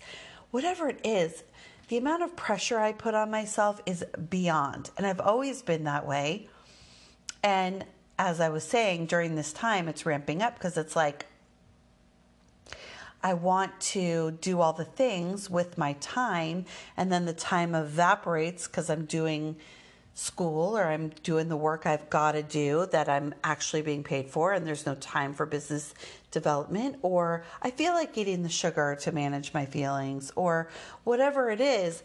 Whatever 0.50 0.88
it 0.88 1.00
is, 1.02 1.42
the 1.88 1.96
amount 1.96 2.22
of 2.22 2.36
pressure 2.36 2.78
I 2.78 2.92
put 2.92 3.14
on 3.14 3.30
myself 3.30 3.80
is 3.86 4.04
beyond. 4.28 4.90
And 4.98 5.06
I've 5.06 5.20
always 5.20 5.62
been 5.62 5.84
that 5.84 6.06
way. 6.06 6.48
And 7.42 7.86
as 8.18 8.38
I 8.38 8.50
was 8.50 8.64
saying, 8.64 9.06
during 9.06 9.36
this 9.36 9.54
time, 9.54 9.88
it's 9.88 10.04
ramping 10.04 10.42
up 10.42 10.54
because 10.54 10.76
it's 10.76 10.94
like, 10.94 11.24
I 13.22 13.32
want 13.32 13.80
to 13.80 14.32
do 14.42 14.60
all 14.60 14.74
the 14.74 14.84
things 14.84 15.48
with 15.48 15.78
my 15.78 15.94
time, 15.94 16.66
and 16.94 17.10
then 17.10 17.24
the 17.24 17.32
time 17.32 17.74
evaporates 17.74 18.66
because 18.66 18.90
I'm 18.90 19.06
doing 19.06 19.56
school 20.16 20.78
or 20.78 20.84
I'm 20.84 21.10
doing 21.22 21.48
the 21.48 21.58
work 21.58 21.84
I've 21.84 22.08
got 22.08 22.32
to 22.32 22.42
do 22.42 22.86
that 22.86 23.06
I'm 23.06 23.34
actually 23.44 23.82
being 23.82 24.02
paid 24.02 24.30
for, 24.30 24.54
and 24.54 24.66
there's 24.66 24.86
no 24.86 24.94
time 24.94 25.34
for 25.34 25.44
business 25.44 25.92
development, 26.30 26.96
or 27.02 27.44
I 27.60 27.70
feel 27.70 27.92
like 27.92 28.16
eating 28.16 28.42
the 28.42 28.48
sugar 28.48 28.96
to 29.02 29.12
manage 29.12 29.52
my 29.52 29.66
feelings, 29.66 30.32
or 30.34 30.70
whatever 31.04 31.50
it 31.50 31.60
is. 31.60 32.02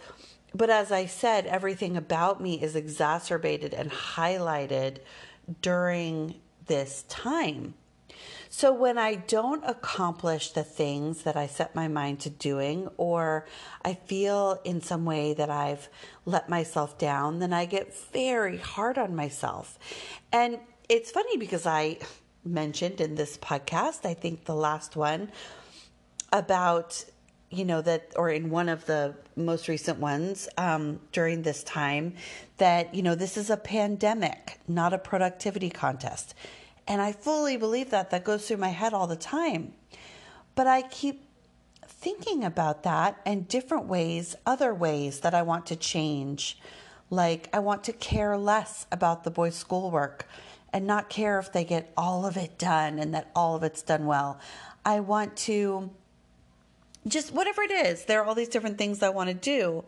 But 0.54 0.70
as 0.70 0.92
I 0.92 1.06
said, 1.06 1.46
everything 1.46 1.96
about 1.96 2.42
me 2.42 2.62
is 2.62 2.76
exacerbated 2.76 3.74
and 3.74 3.90
highlighted 3.90 4.98
during 5.62 6.36
this 6.68 7.06
time. 7.08 7.76
So 8.54 8.74
when 8.74 8.98
I 8.98 9.16
don't 9.16 9.64
accomplish 9.66 10.52
the 10.52 10.66
things 10.66 11.24
that 11.24 11.38
I 11.38 11.48
set 11.48 11.74
my 11.74 11.88
mind 11.88 12.20
to 12.20 12.30
doing, 12.30 12.90
or 12.98 13.48
I 13.82 13.94
feel 13.94 14.60
in 14.66 14.82
some 14.82 15.06
way 15.06 15.34
that 15.34 15.50
I've 15.50 15.88
let 16.26 16.50
myself 16.50 16.98
down, 16.98 17.40
then 17.40 17.54
I 17.54 17.64
get 17.64 17.96
very 18.12 18.58
hard 18.58 18.98
on 18.98 19.16
myself. 19.16 19.80
And 20.34 20.60
it's 20.90 21.12
funny 21.12 21.38
because 21.38 21.66
I 21.66 22.00
mentioned 22.44 23.00
in 23.00 23.16
this 23.16 23.38
podcast, 23.38 24.06
I 24.06 24.14
think 24.14 24.44
the 24.44 24.54
last 24.54 24.98
one, 24.98 25.32
about 26.34 27.06
you 27.50 27.64
know 27.64 27.82
that 27.82 28.12
or 28.18 28.30
in 28.30 28.50
one 28.50 28.68
of 28.68 28.86
the 28.86 29.16
most 29.36 29.70
recent 29.70 30.00
ones 30.00 30.50
um, 30.58 31.00
during 31.14 31.42
this 31.42 31.64
time 31.64 32.16
that 32.58 32.94
you 32.96 33.02
know 33.02 33.16
this 33.16 33.36
is 33.36 33.50
a 33.50 33.58
pandemic 33.58 34.58
not 34.70 34.94
a 34.94 34.98
productivity 34.98 35.70
contest 35.70 36.34
and 36.88 37.02
I 37.02 37.12
fully 37.12 37.58
believe 37.58 37.90
that. 37.92 38.10
That 38.10 38.24
goes 38.24 38.48
through 38.48 38.58
my 38.58 38.70
head 38.70 38.94
all 38.94 39.08
the 39.08 39.16
time. 39.16 39.74
But 40.56 40.68
I 40.68 40.82
keep 40.82 41.24
thinking 41.88 42.44
about 42.44 42.84
that 42.84 43.22
and 43.26 43.48
different 43.48 43.86
ways, 43.86 44.36
other 44.46 44.74
ways 44.74 45.20
that 45.22 45.34
I 45.34 45.42
want 45.42 45.66
to 45.68 45.76
change. 45.76 46.58
Like, 47.10 47.50
I 47.54 47.60
want 47.60 47.84
to 47.86 47.94
care 47.94 48.38
less 48.38 48.86
about 48.92 49.24
the 49.24 49.32
boys' 49.32 49.56
schoolwork 49.56 50.28
and 50.74 50.88
not 50.88 51.10
care 51.10 51.38
if 51.40 51.52
they 51.52 51.64
get 51.64 51.92
all 51.98 52.26
of 52.26 52.38
it 52.38 52.58
done 52.58 52.98
and 52.98 53.14
that 53.14 53.30
all 53.36 53.56
of 53.56 53.64
it's 53.64 53.82
done 53.82 54.06
well. 54.06 54.40
I 54.86 55.00
want 55.02 55.36
to 55.38 55.92
just 57.08 57.34
whatever 57.34 57.64
it 57.64 57.72
is, 57.72 58.06
there 58.06 58.22
are 58.22 58.26
all 58.26 58.36
these 58.36 58.50
different 58.50 58.78
things 58.78 59.02
I 59.02 59.10
want 59.10 59.30
to 59.30 59.34
do. 59.34 59.84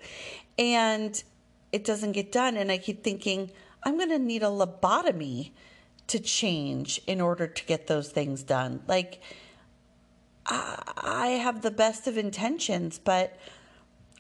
And 0.58 1.22
it 1.72 1.84
doesn't 1.84 2.14
get 2.14 2.32
done. 2.32 2.58
And 2.58 2.72
I 2.72 2.78
keep 2.78 3.04
thinking, 3.04 3.52
I'm 3.84 3.98
going 3.98 4.10
to 4.10 4.20
need 4.20 4.44
a 4.44 4.48
lobotomy 4.48 5.52
to 6.08 6.20
change 6.20 7.02
in 7.08 7.22
order 7.22 7.48
to 7.48 7.66
get 7.66 7.88
those 7.88 8.10
things 8.10 8.44
done. 8.44 8.82
Like, 8.88 9.22
I 10.46 11.40
have 11.42 11.62
the 11.62 11.72
best 11.72 12.08
of 12.08 12.18
intentions, 12.18 13.00
but 13.00 13.38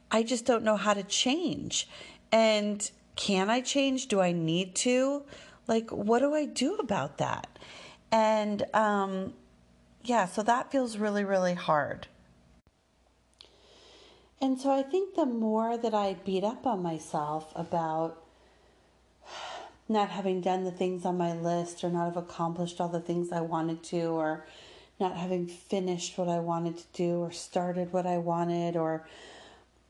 I 0.10 0.24
just 0.24 0.46
don't 0.46 0.64
know 0.64 0.78
how 0.78 0.94
to 0.94 1.04
change. 1.04 1.90
And 2.32 2.90
can 3.16 3.50
I 3.50 3.62
change? 3.62 4.08
Do 4.08 4.22
I 4.22 4.32
need 4.32 4.76
to? 4.76 5.24
Like, 5.68 5.90
what 5.92 6.20
do 6.20 6.34
I 6.34 6.46
do 6.46 6.76
about 6.76 7.18
that? 7.18 7.60
And 8.12 8.64
um, 8.74 9.34
yeah, 10.04 10.26
so 10.26 10.44
that 10.44 10.72
feels 10.72 10.98
really, 10.98 11.24
really 11.24 11.54
hard. 11.54 12.08
And 14.42 14.60
so 14.60 14.72
I 14.72 14.84
think 14.84 15.16
the 15.16 15.26
more 15.26 15.78
that 15.78 15.94
I 15.94 16.16
beat 16.26 16.44
up 16.44 16.66
on 16.68 16.84
myself 16.84 17.52
about 17.56 18.23
not 19.88 20.10
having 20.10 20.42
done 20.42 20.64
the 20.64 20.72
things 20.72 21.06
on 21.06 21.18
my 21.18 21.34
list 21.34 21.84
or 21.84 21.90
not 21.90 22.06
have 22.06 22.18
accomplished 22.18 22.80
all 22.80 22.90
the 22.90 23.00
things 23.00 23.32
I 23.32 23.42
wanted 23.42 23.84
to 23.86 24.06
or 24.06 24.46
not 25.00 25.18
having 25.18 25.48
finished 25.48 26.18
what 26.18 26.30
I 26.30 26.40
wanted 26.40 26.78
to 26.78 26.86
do 26.94 27.20
or 27.20 27.32
started 27.32 27.92
what 27.92 28.06
I 28.06 28.18
wanted 28.18 28.76
or 28.78 29.06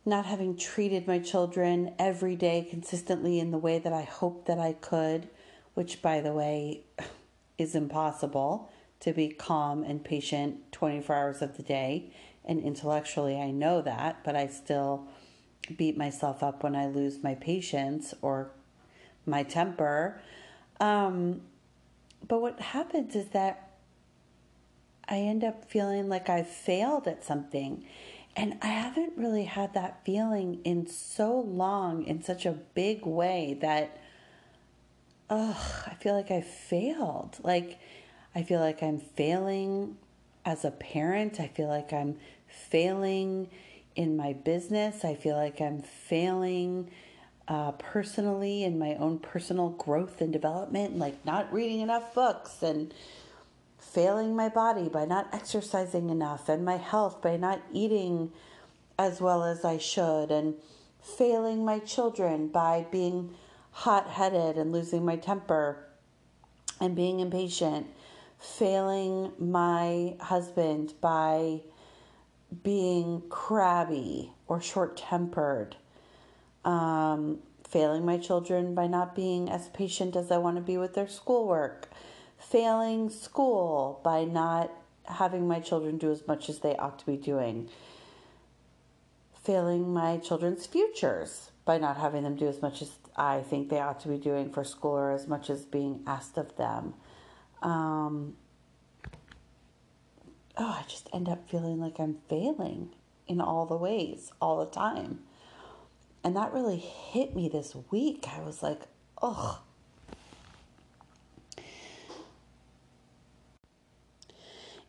not 0.05 0.25
having 0.25 0.57
treated 0.57 1.07
my 1.07 1.19
children 1.19 1.93
every 1.97 2.35
day 2.35 2.67
consistently 2.69 3.39
in 3.39 3.51
the 3.51 3.57
way 3.57 3.79
that 3.79 3.93
I 3.93 4.01
hoped 4.01 4.47
that 4.47 4.59
I 4.59 4.73
could, 4.73 5.29
which 5.75 6.01
by 6.01 6.19
the 6.19 6.33
way 6.33 6.81
is 7.57 7.75
impossible 7.75 8.69
to 8.99 9.13
be 9.13 9.29
calm 9.29 9.83
and 9.83 10.03
patient 10.03 10.71
24 10.71 11.15
hours 11.15 11.41
of 11.41 11.57
the 11.57 11.63
day. 11.63 12.11
And 12.45 12.61
intellectually, 12.61 13.39
I 13.39 13.51
know 13.51 13.81
that, 13.81 14.23
but 14.25 14.35
I 14.35 14.47
still 14.47 15.07
beat 15.77 15.97
myself 15.97 16.43
up 16.43 16.63
when 16.63 16.75
I 16.75 16.87
lose 16.87 17.23
my 17.23 17.35
patience 17.35 18.13
or 18.21 18.51
my 19.25 19.43
temper. 19.43 20.21
Um, 20.79 21.41
but 22.27 22.41
what 22.41 22.59
happens 22.59 23.15
is 23.15 23.27
that 23.29 23.71
I 25.07 25.17
end 25.17 25.43
up 25.43 25.69
feeling 25.69 26.09
like 26.09 26.29
I've 26.29 26.47
failed 26.47 27.07
at 27.07 27.23
something. 27.23 27.85
And 28.35 28.57
I 28.61 28.67
haven't 28.67 29.13
really 29.15 29.43
had 29.43 29.73
that 29.75 30.03
feeling 30.05 30.59
in 30.63 30.87
so 30.87 31.39
long, 31.39 32.03
in 32.05 32.23
such 32.23 32.45
a 32.45 32.51
big 32.51 33.05
way 33.05 33.57
that, 33.61 34.01
ugh, 35.29 35.55
I 35.85 35.93
feel 35.99 36.15
like 36.15 36.31
I 36.31 36.41
failed. 36.41 37.37
Like, 37.43 37.79
I 38.33 38.41
feel 38.41 38.59
like 38.59 38.81
I'm 38.81 38.97
failing 38.97 39.97
as 40.45 40.65
a 40.65 40.71
parent. 40.71 41.39
I 41.39 41.47
feel 41.47 41.67
like 41.67 41.93
I'm 41.93 42.17
failing 42.47 43.49
in 43.95 44.17
my 44.17 44.33
business. 44.33 45.05
I 45.05 45.13
feel 45.13 45.35
like 45.35 45.61
I'm 45.61 45.81
failing 45.81 46.89
uh, 47.47 47.71
personally 47.73 48.63
in 48.63 48.79
my 48.79 48.95
own 48.95 49.19
personal 49.19 49.69
growth 49.69 50.21
and 50.21 50.31
development, 50.31 50.97
like 50.97 51.25
not 51.25 51.51
reading 51.51 51.81
enough 51.81 52.13
books 52.13 52.61
and 52.61 52.93
failing 53.77 54.35
my 54.35 54.49
body 54.49 54.87
by 54.87 55.05
not 55.05 55.27
exercising 55.33 56.09
enough, 56.09 56.49
and 56.49 56.63
my 56.63 56.77
health 56.77 57.21
by 57.21 57.37
not 57.37 57.61
eating 57.71 58.31
as 58.97 59.19
well 59.19 59.43
as 59.43 59.65
I 59.65 59.77
should, 59.77 60.31
and 60.31 60.55
failing 61.01 61.65
my 61.65 61.79
children 61.79 62.47
by 62.47 62.85
being 62.91 63.35
hot 63.71 64.07
headed 64.07 64.57
and 64.57 64.71
losing 64.71 65.03
my 65.03 65.17
temper 65.17 65.85
and 66.79 66.95
being 66.95 67.19
impatient, 67.19 67.87
failing 68.39 69.31
my 69.37 70.15
husband 70.19 70.93
by 71.01 71.61
being 72.63 73.21
crabby 73.29 74.31
or 74.47 74.61
short 74.61 74.95
tempered 74.95 75.75
um, 76.65 77.39
failing 77.67 78.05
my 78.05 78.17
children 78.17 78.75
by 78.75 78.87
not 78.87 79.15
being 79.15 79.49
as 79.49 79.69
patient 79.69 80.15
as 80.15 80.31
I 80.31 80.37
want 80.37 80.57
to 80.57 80.61
be 80.61 80.77
with 80.77 80.93
their 80.93 81.07
schoolwork, 81.07 81.89
failing 82.37 83.09
school 83.09 83.99
by 84.03 84.25
not 84.25 84.71
having 85.05 85.47
my 85.47 85.59
children 85.59 85.97
do 85.97 86.11
as 86.11 86.27
much 86.27 86.49
as 86.49 86.59
they 86.59 86.75
ought 86.77 86.99
to 86.99 87.05
be 87.05 87.17
doing, 87.17 87.69
failing 89.43 89.93
my 89.93 90.17
children's 90.17 90.65
futures 90.65 91.51
by 91.65 91.77
not 91.77 91.97
having 91.97 92.23
them 92.23 92.35
do 92.35 92.47
as 92.47 92.61
much 92.61 92.81
as 92.81 92.91
I 93.15 93.41
think 93.41 93.69
they 93.69 93.79
ought 93.79 93.99
to 94.01 94.07
be 94.07 94.17
doing 94.17 94.51
for 94.51 94.63
school 94.63 94.91
or 94.91 95.11
as 95.11 95.27
much 95.27 95.49
as 95.49 95.65
being 95.65 96.01
asked 96.07 96.37
of 96.37 96.55
them. 96.57 96.93
Um, 97.61 98.35
oh, 100.57 100.77
I 100.79 100.83
just 100.87 101.09
end 101.13 101.29
up 101.29 101.49
feeling 101.49 101.79
like 101.79 101.99
I'm 101.99 102.17
failing 102.29 102.89
in 103.27 103.39
all 103.39 103.65
the 103.65 103.77
ways 103.77 104.31
all 104.41 104.59
the 104.59 104.71
time. 104.71 105.19
And 106.23 106.35
that 106.35 106.53
really 106.53 106.77
hit 106.77 107.35
me 107.35 107.49
this 107.49 107.75
week. 107.91 108.25
I 108.29 108.39
was 108.41 108.63
like, 108.63 108.81
ugh. 109.21 109.57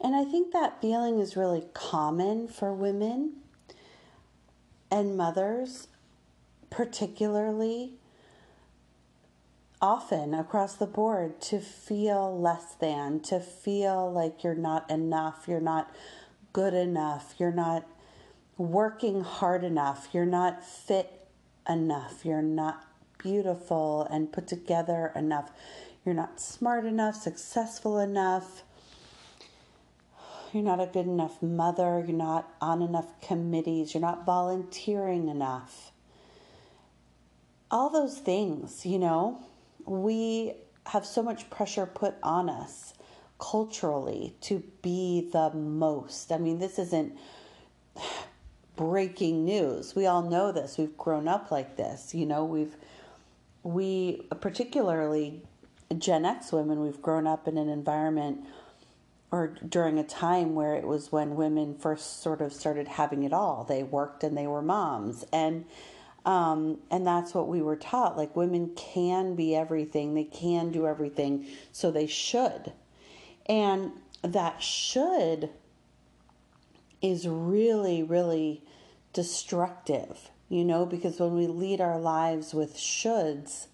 And 0.01 0.15
I 0.15 0.25
think 0.25 0.53
that 0.53 0.81
feeling 0.81 1.19
is 1.19 1.37
really 1.37 1.65
common 1.73 2.47
for 2.47 2.73
women 2.73 3.37
and 4.91 5.17
mothers, 5.17 5.89
particularly 6.71 7.95
often 9.81 10.35
across 10.35 10.75
the 10.75 10.87
board, 10.87 11.41
to 11.41 11.59
feel 11.59 12.39
less 12.39 12.75
than, 12.75 13.21
to 13.21 13.41
feel 13.41 14.13
like 14.13 14.45
you're 14.45 14.55
not 14.55 14.89
enough, 14.91 15.47
you're 15.49 15.59
not 15.59 15.93
good 16.53 16.75
enough, 16.75 17.35
you're 17.39 17.51
not 17.51 17.87
working 18.57 19.23
hard 19.23 19.65
enough, 19.65 20.09
you're 20.13 20.27
not 20.27 20.65
fit 20.65 21.24
enough, 21.69 22.25
you're 22.25 22.43
not 22.43 22.87
beautiful 23.19 24.07
and 24.11 24.33
put 24.33 24.47
together 24.47 25.13
enough, 25.15 25.51
you're 26.05 26.15
not 26.15 26.41
smart 26.41 26.85
enough, 26.85 27.17
successful 27.17 27.99
enough. 27.99 28.63
You're 30.53 30.63
not 30.63 30.81
a 30.81 30.87
good 30.87 31.07
enough 31.07 31.43
mother. 31.43 32.05
You're 32.07 32.17
not 32.17 32.49
on 32.61 32.81
enough 32.81 33.21
committees. 33.21 33.93
You're 33.93 34.03
not 34.03 34.25
volunteering 34.25 35.29
enough. 35.29 35.91
All 37.71 37.91
those 37.91 38.19
things, 38.19 38.87
you 38.87 38.99
know, 38.99 39.41
we 39.85 40.53
have 40.87 41.05
so 41.07 41.23
much 41.23 41.51
pressure 41.51 41.87
put 41.87 42.15
on 42.23 42.49
us 42.49 42.95
culturally 43.41 44.35
to 44.43 44.63
be 44.83 45.29
the 45.33 45.51
most. 45.51 46.31
I 46.31 46.39
mean, 46.39 46.59
this 46.59 46.79
isn't 46.79 47.17
breaking 48.77 49.45
news. 49.45 49.95
We 49.95 50.07
all 50.07 50.23
know 50.23 50.53
this. 50.53 50.79
We've 50.79 50.97
grown 50.97 51.29
up 51.29 51.51
like 51.51 51.77
this. 51.77 52.15
You 52.15 52.27
know, 52.27 52.45
we've, 52.45 52.77
we, 53.63 54.23
particularly 54.41 55.43
Gen 55.97 56.25
X 56.25 56.53
women, 56.53 56.81
we've 56.81 57.01
grown 57.03 57.27
up 57.27 57.47
in 57.47 57.57
an 57.57 57.69
environment 57.69 58.45
or 59.31 59.49
during 59.69 59.99
a 59.99 60.05
time 60.05 60.55
where 60.55 60.75
it 60.75 60.87
was 60.87 61.11
when 61.11 61.35
women 61.35 61.77
first 61.77 62.23
sort 62.23 62.41
of 62.41 62.53
started 62.53 62.87
having 62.87 63.25
it 63.25 63.33
all. 63.33 63.65
They 63.65 63.83
worked 63.83 64.23
and 64.23 64.37
they 64.37 64.47
were 64.47 64.63
moms. 64.63 65.25
And, 65.33 65.65
um, 66.25 66.79
and 66.91 67.07
that's 67.07 67.35
what 67.35 67.49
we 67.49 67.61
were 67.61 67.77
taught. 67.77 68.17
Like 68.17 68.37
women 68.37 68.71
can 68.77 69.35
be 69.35 69.55
everything, 69.57 70.15
they 70.15 70.25
can 70.25 70.71
do 70.71 70.87
everything, 70.87 71.47
so 71.73 71.91
they 71.91 72.07
should. 72.07 72.73
And 73.47 73.93
that 74.23 74.63
should 74.63 75.51
is 77.05 77.29
really, 77.29 78.03
really 78.03 78.63
destructive, 79.13 80.31
you 80.49 80.65
know, 80.65 80.87
because 80.87 81.21
when 81.21 81.35
we 81.35 81.47
lead 81.47 81.79
our 81.79 81.99
lives 81.99 82.55
with 82.55 82.79
shoulds, 82.79 83.67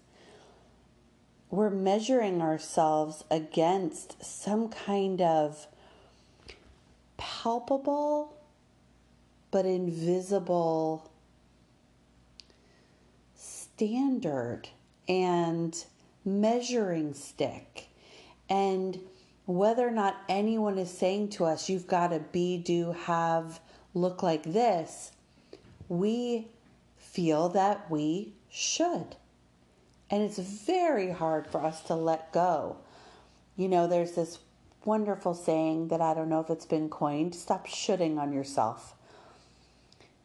we're 1.49 1.69
measuring 1.69 2.41
ourselves 2.41 3.23
against 3.31 4.21
some 4.21 4.67
kind 4.67 5.21
of 5.21 5.65
palpable 7.15 8.37
but 9.49 9.65
invisible 9.65 11.09
standard 13.35 14.67
and 15.07 15.85
measuring 16.25 17.13
stick. 17.13 17.87
And 18.49 18.99
whether 19.57 19.87
or 19.87 19.91
not 19.91 20.17
anyone 20.29 20.77
is 20.77 20.89
saying 20.89 21.29
to 21.29 21.45
us, 21.45 21.69
you've 21.69 21.87
got 21.87 22.07
to 22.09 22.19
be, 22.19 22.57
do, 22.57 22.93
have, 22.93 23.59
look 23.93 24.23
like 24.23 24.43
this, 24.43 25.11
we 25.89 26.47
feel 26.97 27.49
that 27.49 27.89
we 27.91 28.33
should. 28.49 29.15
And 30.09 30.23
it's 30.23 30.39
very 30.39 31.11
hard 31.11 31.47
for 31.47 31.63
us 31.63 31.81
to 31.83 31.95
let 31.95 32.31
go. 32.31 32.77
You 33.55 33.67
know, 33.67 33.87
there's 33.87 34.13
this 34.13 34.39
wonderful 34.85 35.33
saying 35.33 35.89
that 35.89 36.01
I 36.01 36.13
don't 36.13 36.29
know 36.29 36.39
if 36.39 36.49
it's 36.49 36.65
been 36.65 36.89
coined 36.89 37.35
stop 37.35 37.65
shoulding 37.65 38.17
on 38.17 38.33
yourself. 38.33 38.95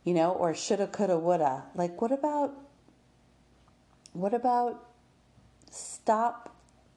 You 0.05 0.15
know, 0.15 0.31
or 0.31 0.55
shoulda, 0.55 0.87
coulda, 0.87 1.19
woulda. 1.19 1.65
Like, 1.75 2.01
what 2.01 2.13
about, 2.13 2.55
what 4.13 4.35
about 4.35 4.85
stop 5.71 6.56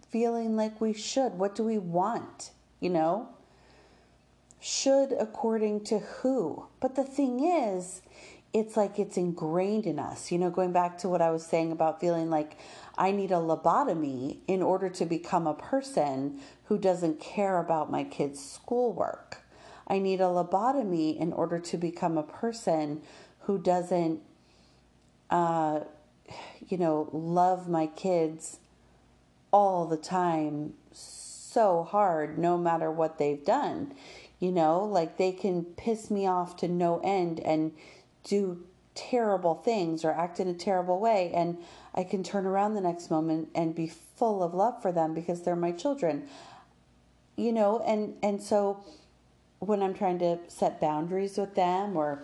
feeling 0.09 0.55
like 0.55 0.81
we 0.81 0.93
should? 0.93 1.33
What 1.33 1.55
do 1.55 1.63
we 1.63 1.77
want? 1.77 2.51
You 2.79 2.89
know? 2.89 3.29
Should 4.59 5.13
according 5.13 5.85
to 5.85 5.99
who? 5.99 6.65
But 6.79 6.95
the 6.95 7.03
thing 7.03 7.43
is, 7.43 8.01
it's 8.51 8.75
like 8.75 8.97
it's 8.99 9.15
ingrained 9.15 9.85
in 9.85 9.99
us. 9.99 10.31
You 10.31 10.37
know, 10.39 10.49
going 10.49 10.71
back 10.71 10.97
to 10.99 11.09
what 11.09 11.21
I 11.21 11.29
was 11.29 11.45
saying 11.45 11.71
about 11.71 11.99
feeling 11.99 12.29
like 12.29 12.57
I 12.97 13.11
need 13.11 13.31
a 13.31 13.35
lobotomy 13.35 14.37
in 14.47 14.61
order 14.61 14.89
to 14.89 15.05
become 15.05 15.47
a 15.47 15.53
person 15.53 16.39
who 16.65 16.77
doesn't 16.77 17.19
care 17.19 17.59
about 17.59 17.91
my 17.91 18.03
kids' 18.03 18.43
schoolwork. 18.43 19.37
I 19.87 19.99
need 19.99 20.19
a 20.19 20.25
lobotomy 20.25 21.17
in 21.17 21.31
order 21.31 21.59
to 21.59 21.77
become 21.77 22.17
a 22.17 22.23
person 22.23 23.01
who 23.41 23.57
doesn't, 23.57 24.21
uh, 25.29 25.81
you 26.67 26.77
know, 26.77 27.09
love 27.11 27.69
my 27.69 27.87
kids 27.87 28.59
all 29.51 29.85
the 29.85 29.97
time 29.97 30.73
so 30.91 31.83
hard, 31.83 32.37
no 32.37 32.57
matter 32.57 32.91
what 32.91 33.17
they've 33.17 33.43
done. 33.43 33.93
You 34.39 34.51
know, 34.51 34.83
like 34.83 35.17
they 35.17 35.31
can 35.31 35.63
piss 35.63 36.09
me 36.09 36.25
off 36.27 36.55
to 36.57 36.67
no 36.67 37.01
end 37.03 37.39
and 37.41 37.73
do 38.23 38.63
terrible 38.95 39.55
things 39.55 40.05
or 40.05 40.11
act 40.11 40.39
in 40.39 40.47
a 40.47 40.53
terrible 40.53 40.99
way. 40.99 41.31
And 41.33 41.57
I 41.93 42.03
can 42.03 42.23
turn 42.23 42.45
around 42.45 42.75
the 42.75 42.81
next 42.81 43.09
moment 43.09 43.49
and 43.55 43.75
be 43.75 43.87
full 43.87 44.43
of 44.43 44.53
love 44.53 44.81
for 44.81 44.91
them 44.91 45.13
because 45.13 45.41
they're 45.41 45.55
my 45.55 45.71
children. 45.71 46.27
You 47.35 47.51
know, 47.51 47.81
and, 47.85 48.15
and 48.21 48.41
so 48.41 48.83
when 49.59 49.81
I'm 49.81 49.93
trying 49.93 50.19
to 50.19 50.39
set 50.47 50.79
boundaries 50.79 51.37
with 51.37 51.55
them 51.55 51.97
or 51.97 52.23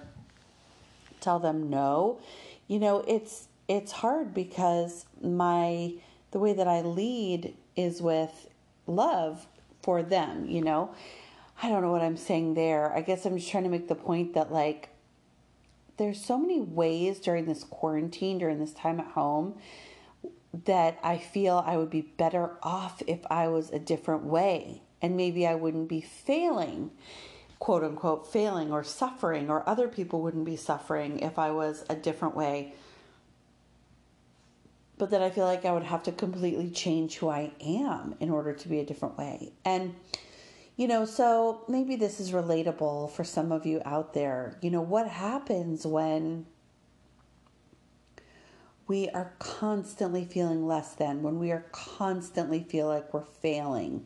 tell 1.19 1.39
them 1.39 1.69
no, 1.69 2.19
you 2.67 2.79
know, 2.79 3.03
it's 3.07 3.47
it's 3.67 3.91
hard 3.91 4.33
because 4.33 5.05
my 5.21 5.93
the 6.35 6.39
way 6.39 6.51
that 6.51 6.67
I 6.67 6.81
lead 6.81 7.55
is 7.77 8.01
with 8.01 8.49
love 8.87 9.47
for 9.81 10.03
them, 10.03 10.49
you 10.49 10.59
know. 10.59 10.93
I 11.63 11.69
don't 11.69 11.81
know 11.81 11.93
what 11.93 12.01
I'm 12.01 12.17
saying 12.17 12.55
there. 12.55 12.91
I 12.93 12.99
guess 12.99 13.25
I'm 13.25 13.37
just 13.37 13.49
trying 13.49 13.63
to 13.63 13.69
make 13.69 13.87
the 13.87 13.95
point 13.95 14.33
that 14.33 14.51
like 14.51 14.89
there's 15.95 16.21
so 16.21 16.37
many 16.37 16.59
ways 16.59 17.19
during 17.19 17.45
this 17.45 17.63
quarantine, 17.63 18.37
during 18.37 18.59
this 18.59 18.73
time 18.73 18.99
at 18.99 19.07
home, 19.07 19.55
that 20.65 20.99
I 21.01 21.19
feel 21.19 21.63
I 21.65 21.77
would 21.77 21.89
be 21.89 22.01
better 22.01 22.57
off 22.61 23.01
if 23.07 23.19
I 23.31 23.47
was 23.47 23.69
a 23.69 23.79
different 23.79 24.25
way. 24.25 24.81
And 25.01 25.15
maybe 25.15 25.47
I 25.47 25.55
wouldn't 25.55 25.87
be 25.87 26.01
failing, 26.01 26.91
quote 27.59 27.81
unquote, 27.81 28.29
failing 28.29 28.73
or 28.73 28.83
suffering, 28.83 29.49
or 29.49 29.63
other 29.69 29.87
people 29.87 30.21
wouldn't 30.21 30.43
be 30.43 30.57
suffering 30.57 31.19
if 31.19 31.39
I 31.39 31.51
was 31.51 31.85
a 31.89 31.95
different 31.95 32.35
way. 32.35 32.73
But 34.97 35.09
then 35.09 35.21
I 35.21 35.29
feel 35.29 35.45
like 35.45 35.65
I 35.65 35.71
would 35.73 35.83
have 35.83 36.03
to 36.03 36.11
completely 36.11 36.69
change 36.69 37.17
who 37.17 37.29
I 37.29 37.51
am 37.61 38.15
in 38.19 38.29
order 38.29 38.53
to 38.53 38.67
be 38.67 38.79
a 38.79 38.85
different 38.85 39.17
way. 39.17 39.51
And 39.65 39.95
you 40.77 40.87
know, 40.87 41.05
so 41.05 41.63
maybe 41.69 41.95
this 41.95 42.19
is 42.19 42.31
relatable 42.31 43.11
for 43.11 43.23
some 43.23 43.51
of 43.51 43.65
you 43.65 43.81
out 43.85 44.13
there. 44.13 44.57
You 44.61 44.71
know, 44.71 44.81
what 44.81 45.07
happens 45.07 45.85
when 45.85 46.45
we 48.87 49.09
are 49.09 49.33
constantly 49.39 50.25
feeling 50.25 50.67
less 50.67 50.93
than, 50.93 51.23
when 51.23 51.39
we 51.39 51.51
are 51.51 51.65
constantly 51.71 52.61
feel 52.61 52.87
like 52.87 53.13
we're 53.13 53.23
failing? 53.23 54.05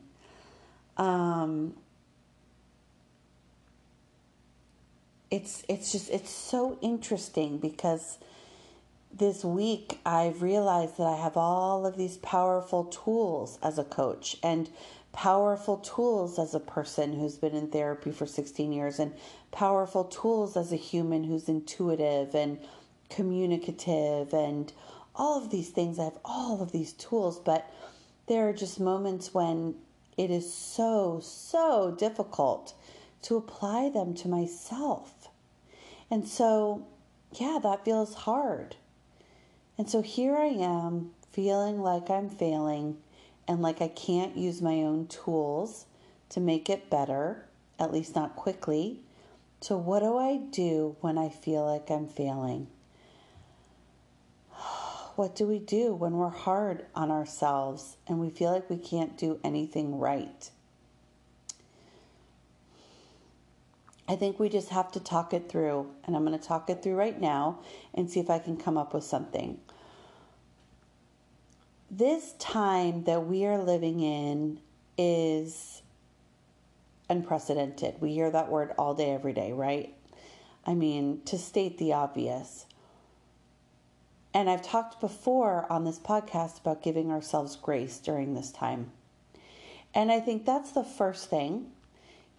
Um, 0.95 1.73
it's 5.31 5.63
it's 5.67 5.91
just 5.91 6.09
it's 6.09 6.29
so 6.29 6.77
interesting 6.81 7.57
because 7.57 8.19
this 9.19 9.43
week 9.43 9.99
I've 10.05 10.41
realized 10.41 10.97
that 10.97 11.07
I 11.07 11.17
have 11.17 11.35
all 11.35 11.85
of 11.85 11.97
these 11.97 12.17
powerful 12.17 12.85
tools 12.85 13.59
as 13.61 13.77
a 13.77 13.83
coach 13.83 14.37
and 14.41 14.69
powerful 15.11 15.75
tools 15.77 16.39
as 16.39 16.55
a 16.55 16.59
person 16.59 17.19
who's 17.19 17.37
been 17.37 17.53
in 17.53 17.67
therapy 17.67 18.11
for 18.11 18.25
16 18.25 18.71
years 18.71 18.97
and 18.97 19.13
powerful 19.51 20.05
tools 20.05 20.55
as 20.55 20.71
a 20.71 20.77
human 20.77 21.25
who's 21.25 21.49
intuitive 21.49 22.33
and 22.33 22.59
communicative 23.09 24.33
and 24.33 24.71
all 25.13 25.37
of 25.37 25.49
these 25.49 25.69
things. 25.69 25.99
I 25.99 26.05
have 26.05 26.19
all 26.23 26.61
of 26.61 26.71
these 26.71 26.93
tools, 26.93 27.39
but 27.39 27.69
there 28.27 28.47
are 28.47 28.53
just 28.53 28.79
moments 28.79 29.33
when 29.33 29.75
it 30.17 30.31
is 30.31 30.53
so, 30.53 31.19
so 31.21 31.93
difficult 31.97 32.73
to 33.23 33.35
apply 33.35 33.89
them 33.89 34.13
to 34.13 34.29
myself. 34.29 35.27
And 36.09 36.25
so, 36.25 36.87
yeah, 37.33 37.59
that 37.61 37.83
feels 37.83 38.13
hard. 38.13 38.77
And 39.79 39.89
so 39.89 40.01
here 40.01 40.35
I 40.35 40.47
am 40.47 41.11
feeling 41.31 41.79
like 41.79 42.09
I'm 42.09 42.29
failing 42.29 42.97
and 43.47 43.61
like 43.61 43.81
I 43.81 43.87
can't 43.87 44.35
use 44.35 44.61
my 44.61 44.81
own 44.81 45.07
tools 45.07 45.85
to 46.31 46.41
make 46.41 46.69
it 46.69 46.89
better, 46.89 47.45
at 47.79 47.93
least 47.93 48.13
not 48.13 48.35
quickly. 48.35 48.99
So, 49.61 49.77
what 49.77 50.01
do 50.01 50.17
I 50.17 50.35
do 50.35 50.97
when 50.99 51.17
I 51.17 51.29
feel 51.29 51.65
like 51.65 51.89
I'm 51.89 52.09
failing? 52.09 52.67
What 55.15 55.35
do 55.35 55.47
we 55.47 55.59
do 55.59 55.93
when 55.93 56.13
we're 56.13 56.29
hard 56.29 56.85
on 56.93 57.09
ourselves 57.09 57.95
and 58.05 58.19
we 58.19 58.29
feel 58.29 58.51
like 58.51 58.69
we 58.69 58.77
can't 58.77 59.17
do 59.17 59.39
anything 59.45 59.97
right? 59.97 60.49
I 64.09 64.15
think 64.15 64.39
we 64.39 64.49
just 64.49 64.69
have 64.69 64.91
to 64.93 64.99
talk 64.99 65.33
it 65.33 65.49
through. 65.49 65.87
And 66.03 66.15
I'm 66.15 66.25
going 66.25 66.37
to 66.37 66.43
talk 66.43 66.69
it 66.69 66.81
through 66.81 66.95
right 66.95 67.19
now 67.21 67.59
and 67.93 68.09
see 68.09 68.19
if 68.19 68.29
I 68.29 68.39
can 68.39 68.57
come 68.57 68.75
up 68.75 68.93
with 68.93 69.03
something. 69.03 69.59
This 71.91 72.33
time 72.39 73.03
that 73.05 73.25
we 73.25 73.45
are 73.45 73.57
living 73.57 73.99
in 73.99 74.59
is 74.97 75.81
unprecedented. 77.09 77.95
We 77.99 78.13
hear 78.13 78.29
that 78.29 78.49
word 78.49 78.73
all 78.77 78.93
day, 78.93 79.11
every 79.11 79.33
day, 79.33 79.53
right? 79.53 79.93
I 80.65 80.75
mean, 80.75 81.21
to 81.25 81.37
state 81.37 81.77
the 81.77 81.93
obvious. 81.93 82.65
And 84.33 84.49
I've 84.49 84.61
talked 84.61 85.01
before 85.01 85.65
on 85.71 85.83
this 85.83 85.97
podcast 85.97 86.59
about 86.59 86.83
giving 86.83 87.09
ourselves 87.09 87.55
grace 87.55 87.97
during 87.97 88.35
this 88.35 88.51
time. 88.51 88.91
And 89.95 90.11
I 90.11 90.19
think 90.19 90.45
that's 90.45 90.71
the 90.71 90.83
first 90.83 91.29
thing 91.29 91.71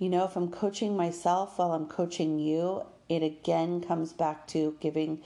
you 0.00 0.08
know, 0.08 0.24
if 0.24 0.34
I'm 0.34 0.50
coaching 0.50 0.96
myself 0.96 1.58
while 1.58 1.72
I'm 1.72 1.84
coaching 1.84 2.38
you, 2.38 2.84
it 3.10 3.22
again 3.22 3.82
comes 3.82 4.14
back 4.14 4.46
to 4.48 4.74
giving 4.80 5.20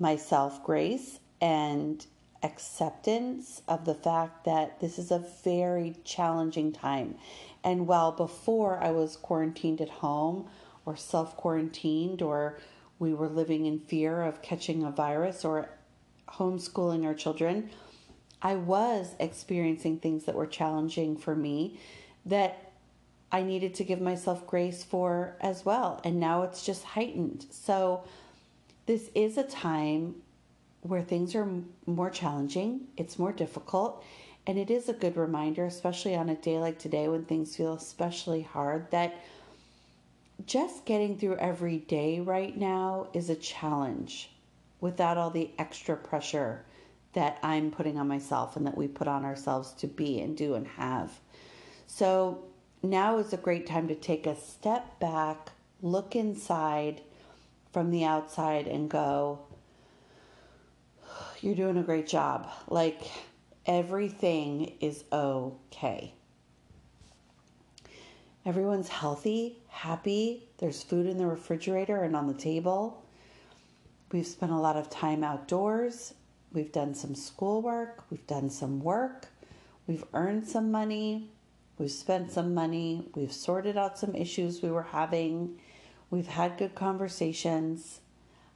myself 0.00 0.64
grace 0.64 1.20
and 1.40 2.04
acceptance 2.42 3.62
of 3.68 3.84
the 3.84 3.94
fact 3.94 4.44
that 4.44 4.80
this 4.80 4.98
is 4.98 5.10
a 5.10 5.24
very 5.44 5.96
challenging 6.04 6.72
time. 6.72 7.16
And 7.64 7.86
while 7.86 8.12
before 8.12 8.82
I 8.82 8.90
was 8.90 9.16
quarantined 9.16 9.80
at 9.80 9.88
home 9.88 10.48
or 10.84 10.96
self 10.96 11.36
quarantined, 11.36 12.22
or 12.22 12.58
we 12.98 13.14
were 13.14 13.28
living 13.28 13.66
in 13.66 13.78
fear 13.78 14.22
of 14.22 14.42
catching 14.42 14.82
a 14.82 14.90
virus 14.90 15.44
or 15.44 15.68
homeschooling 16.28 17.04
our 17.04 17.14
children, 17.14 17.70
I 18.40 18.56
was 18.56 19.14
experiencing 19.20 19.98
things 19.98 20.24
that 20.24 20.34
were 20.34 20.46
challenging 20.46 21.16
for 21.16 21.36
me 21.36 21.78
that 22.26 22.72
I 23.30 23.42
needed 23.42 23.74
to 23.76 23.84
give 23.84 24.00
myself 24.00 24.46
grace 24.46 24.82
for 24.82 25.36
as 25.40 25.64
well. 25.64 26.00
And 26.04 26.18
now 26.18 26.42
it's 26.42 26.66
just 26.66 26.84
heightened. 26.84 27.46
So, 27.50 28.04
this 28.86 29.10
is 29.14 29.38
a 29.38 29.44
time 29.44 30.16
where 30.82 31.02
things 31.02 31.34
are 31.34 31.48
more 31.86 32.10
challenging, 32.10 32.88
it's 32.96 33.18
more 33.18 33.32
difficult. 33.32 34.04
And 34.46 34.58
it 34.58 34.70
is 34.70 34.88
a 34.88 34.92
good 34.92 35.16
reminder, 35.16 35.64
especially 35.64 36.16
on 36.16 36.28
a 36.28 36.34
day 36.34 36.58
like 36.58 36.78
today 36.78 37.08
when 37.08 37.24
things 37.24 37.56
feel 37.56 37.74
especially 37.74 38.42
hard, 38.42 38.90
that 38.90 39.14
just 40.46 40.84
getting 40.84 41.16
through 41.16 41.36
every 41.36 41.78
day 41.78 42.18
right 42.20 42.56
now 42.56 43.06
is 43.12 43.30
a 43.30 43.36
challenge 43.36 44.30
without 44.80 45.16
all 45.16 45.30
the 45.30 45.50
extra 45.58 45.96
pressure 45.96 46.64
that 47.12 47.38
I'm 47.42 47.70
putting 47.70 47.98
on 47.98 48.08
myself 48.08 48.56
and 48.56 48.66
that 48.66 48.76
we 48.76 48.88
put 48.88 49.06
on 49.06 49.24
ourselves 49.24 49.72
to 49.74 49.86
be 49.86 50.20
and 50.20 50.36
do 50.36 50.54
and 50.54 50.66
have. 50.66 51.12
So, 51.86 52.44
now 52.82 53.18
is 53.18 53.32
a 53.32 53.36
great 53.36 53.66
time 53.66 53.86
to 53.88 53.94
take 53.94 54.26
a 54.26 54.34
step 54.34 54.98
back, 54.98 55.52
look 55.82 56.16
inside 56.16 57.00
from 57.72 57.92
the 57.92 58.04
outside, 58.04 58.66
and 58.66 58.90
go, 58.90 59.38
You're 61.42 61.56
doing 61.56 61.76
a 61.76 61.82
great 61.82 62.06
job. 62.06 62.48
Like 62.68 63.02
everything 63.66 64.76
is 64.80 65.02
okay. 65.12 66.14
Everyone's 68.46 68.88
healthy, 68.88 69.58
happy. 69.68 70.48
There's 70.58 70.84
food 70.84 71.06
in 71.06 71.18
the 71.18 71.26
refrigerator 71.26 72.04
and 72.04 72.14
on 72.14 72.28
the 72.28 72.34
table. 72.34 73.04
We've 74.12 74.26
spent 74.26 74.52
a 74.52 74.56
lot 74.56 74.76
of 74.76 74.88
time 74.88 75.24
outdoors. 75.24 76.14
We've 76.52 76.70
done 76.70 76.94
some 76.94 77.16
schoolwork. 77.16 78.04
We've 78.08 78.26
done 78.28 78.48
some 78.48 78.78
work. 78.78 79.26
We've 79.88 80.04
earned 80.14 80.46
some 80.46 80.70
money. 80.70 81.28
We've 81.76 81.90
spent 81.90 82.30
some 82.30 82.54
money. 82.54 83.08
We've 83.16 83.32
sorted 83.32 83.76
out 83.76 83.98
some 83.98 84.14
issues 84.14 84.62
we 84.62 84.70
were 84.70 84.84
having. 84.84 85.58
We've 86.08 86.28
had 86.28 86.56
good 86.56 86.76
conversations. 86.76 87.98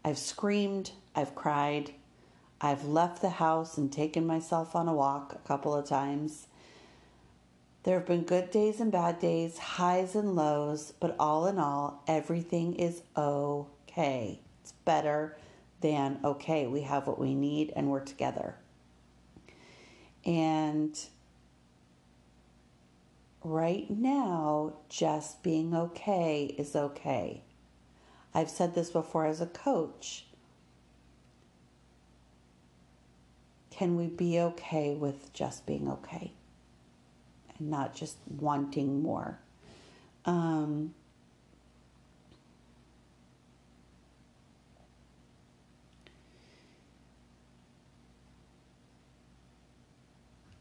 I've 0.05 0.18
screamed. 0.18 0.92
I've 1.16 1.35
cried. 1.35 1.90
I've 2.61 2.85
left 2.85 3.21
the 3.21 3.31
house 3.31 3.77
and 3.77 3.92
taken 3.92 4.27
myself 4.27 4.75
on 4.75 4.88
a 4.88 4.95
walk 4.95 5.35
a 5.35 5.47
couple 5.47 5.75
of 5.75 5.87
times. 5.87 6.47
There 7.83 7.99
have 7.99 8.07
been 8.07 8.23
good 8.23 8.51
days 8.51 8.81
and 8.81 8.90
bad 8.90 9.21
days, 9.21 9.59
highs 9.59 10.14
and 10.14 10.35
lows, 10.35 10.92
but 10.99 11.14
all 11.19 11.47
in 11.47 11.59
all, 11.59 12.03
everything 12.09 12.75
is 12.75 13.03
okay. 13.16 14.40
It's 14.62 14.73
better 14.85 15.37
than 15.81 16.19
okay. 16.25 16.66
We 16.66 16.81
have 16.83 17.07
what 17.07 17.19
we 17.19 17.35
need 17.35 17.73
and 17.77 17.88
we're 17.88 18.01
together. 18.01 18.57
And 20.25 20.99
right 23.45 23.88
now, 23.88 24.73
just 24.88 25.42
being 25.42 25.75
okay 25.75 26.55
is 26.59 26.75
okay. 26.75 27.42
I've 28.35 28.51
said 28.51 28.75
this 28.75 28.90
before 28.90 29.27
as 29.27 29.40
a 29.40 29.47
coach. 29.47 30.26
Can 33.77 33.97
we 33.97 34.07
be 34.07 34.41
okay 34.41 34.95
with 34.95 35.31
just 35.35 35.67
being 35.67 35.87
okay 35.87 36.33
and 37.59 37.71
not 37.71 37.95
just 37.95 38.17
wanting 38.39 39.03
more? 39.03 39.39
Um, 40.25 40.95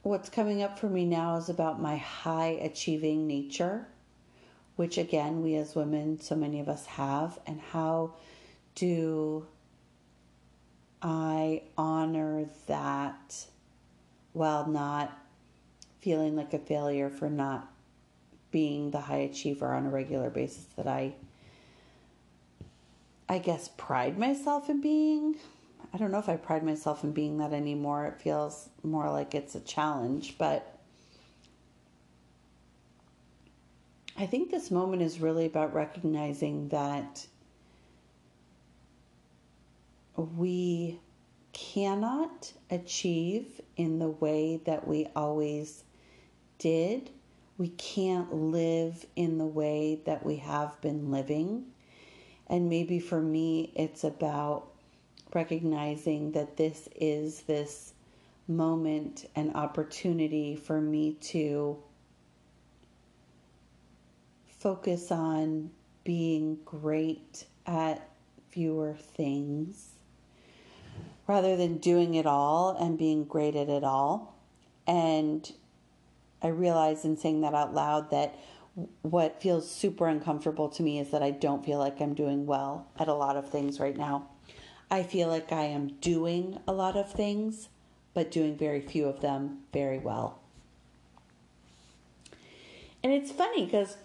what's 0.01 0.29
coming 0.29 0.61
up 0.61 0.77
for 0.77 0.89
me 0.89 1.05
now 1.05 1.37
is 1.37 1.47
about 1.47 1.81
my 1.81 1.95
high 1.95 2.59
achieving 2.61 3.27
nature, 3.27 3.87
which 4.75 4.97
again, 4.97 5.41
we 5.41 5.55
as 5.55 5.73
women, 5.73 6.19
so 6.19 6.35
many 6.35 6.59
of 6.59 6.67
us 6.67 6.85
have, 6.85 7.39
and 7.47 7.61
how 7.61 8.11
do 8.75 9.47
I 11.01 11.63
honor 11.77 12.45
that 12.67 13.45
while 14.33 14.67
not 14.67 15.17
feeling 16.01 16.35
like 16.35 16.53
a 16.53 16.59
failure 16.59 17.09
for 17.09 17.29
not 17.29 17.71
being 18.51 18.91
the 18.91 19.01
high 19.01 19.17
achiever 19.17 19.73
on 19.73 19.85
a 19.85 19.89
regular 19.89 20.29
basis 20.29 20.65
that 20.75 20.87
I 20.87 21.13
I 23.27 23.39
guess 23.39 23.69
pride 23.75 24.17
myself 24.19 24.69
in 24.69 24.81
being. 24.81 25.35
I 25.93 25.97
don't 25.97 26.11
know 26.11 26.19
if 26.19 26.29
I 26.29 26.37
pride 26.37 26.63
myself 26.63 27.03
in 27.03 27.11
being 27.11 27.37
that 27.39 27.53
anymore. 27.53 28.05
It 28.05 28.21
feels 28.21 28.69
more 28.83 29.09
like 29.09 29.33
it's 29.33 29.55
a 29.55 29.59
challenge, 29.61 30.37
but 30.37 30.77
I 34.17 34.25
think 34.25 34.51
this 34.51 34.71
moment 34.71 35.01
is 35.01 35.19
really 35.19 35.45
about 35.45 35.73
recognizing 35.73 36.69
that 36.69 37.25
we 40.17 40.99
cannot 41.53 42.51
achieve 42.69 43.61
in 43.77 43.99
the 43.99 44.09
way 44.09 44.61
that 44.65 44.87
we 44.87 45.07
always 45.15 45.83
did. 46.59 47.09
We 47.57 47.69
can't 47.69 48.33
live 48.33 49.05
in 49.15 49.37
the 49.37 49.45
way 49.45 50.01
that 50.05 50.25
we 50.25 50.37
have 50.37 50.79
been 50.81 51.11
living. 51.11 51.65
And 52.47 52.69
maybe 52.69 52.99
for 52.99 53.21
me, 53.21 53.71
it's 53.75 54.03
about 54.03 54.67
recognizing 55.33 56.33
that 56.33 56.57
this 56.57 56.87
is 56.95 57.41
this 57.41 57.93
moment 58.47 59.29
and 59.35 59.55
opportunity 59.55 60.55
for 60.55 60.79
me 60.79 61.13
to 61.13 61.77
focus 64.59 65.11
on 65.11 65.71
being 66.03 66.59
great 66.65 67.45
at 67.65 68.09
fewer 68.51 68.93
things 68.93 69.94
rather 71.27 71.55
than 71.55 71.77
doing 71.77 72.13
it 72.15 72.25
all 72.25 72.75
and 72.77 72.97
being 72.97 73.25
great 73.25 73.55
at 73.55 73.69
it 73.69 73.83
all. 73.83 74.35
And 74.87 75.51
I 76.41 76.47
realize 76.47 77.05
in 77.05 77.17
saying 77.17 77.41
that 77.41 77.53
out 77.53 77.73
loud 77.73 78.11
that 78.11 78.35
what 79.01 79.41
feels 79.41 79.69
super 79.69 80.07
uncomfortable 80.07 80.69
to 80.69 80.83
me 80.83 80.99
is 80.99 81.11
that 81.11 81.23
I 81.23 81.31
don't 81.31 81.65
feel 81.65 81.79
like 81.79 82.01
I'm 82.01 82.13
doing 82.13 82.45
well 82.45 82.87
at 82.99 83.07
a 83.07 83.13
lot 83.13 83.37
of 83.37 83.49
things 83.49 83.79
right 83.79 83.97
now. 83.97 84.27
I 84.91 85.03
feel 85.03 85.29
like 85.29 85.51
I 85.51 85.63
am 85.63 85.87
doing 86.01 86.59
a 86.67 86.73
lot 86.73 86.95
of 86.95 87.11
things, 87.11 87.69
but 88.13 88.29
doing 88.31 88.57
very 88.57 88.81
few 88.81 89.07
of 89.07 89.21
them 89.21 89.59
very 89.73 89.97
well. 89.97 90.39
And 93.01 93.13
it's 93.13 93.31
funny 93.31 93.65
because 93.65 93.97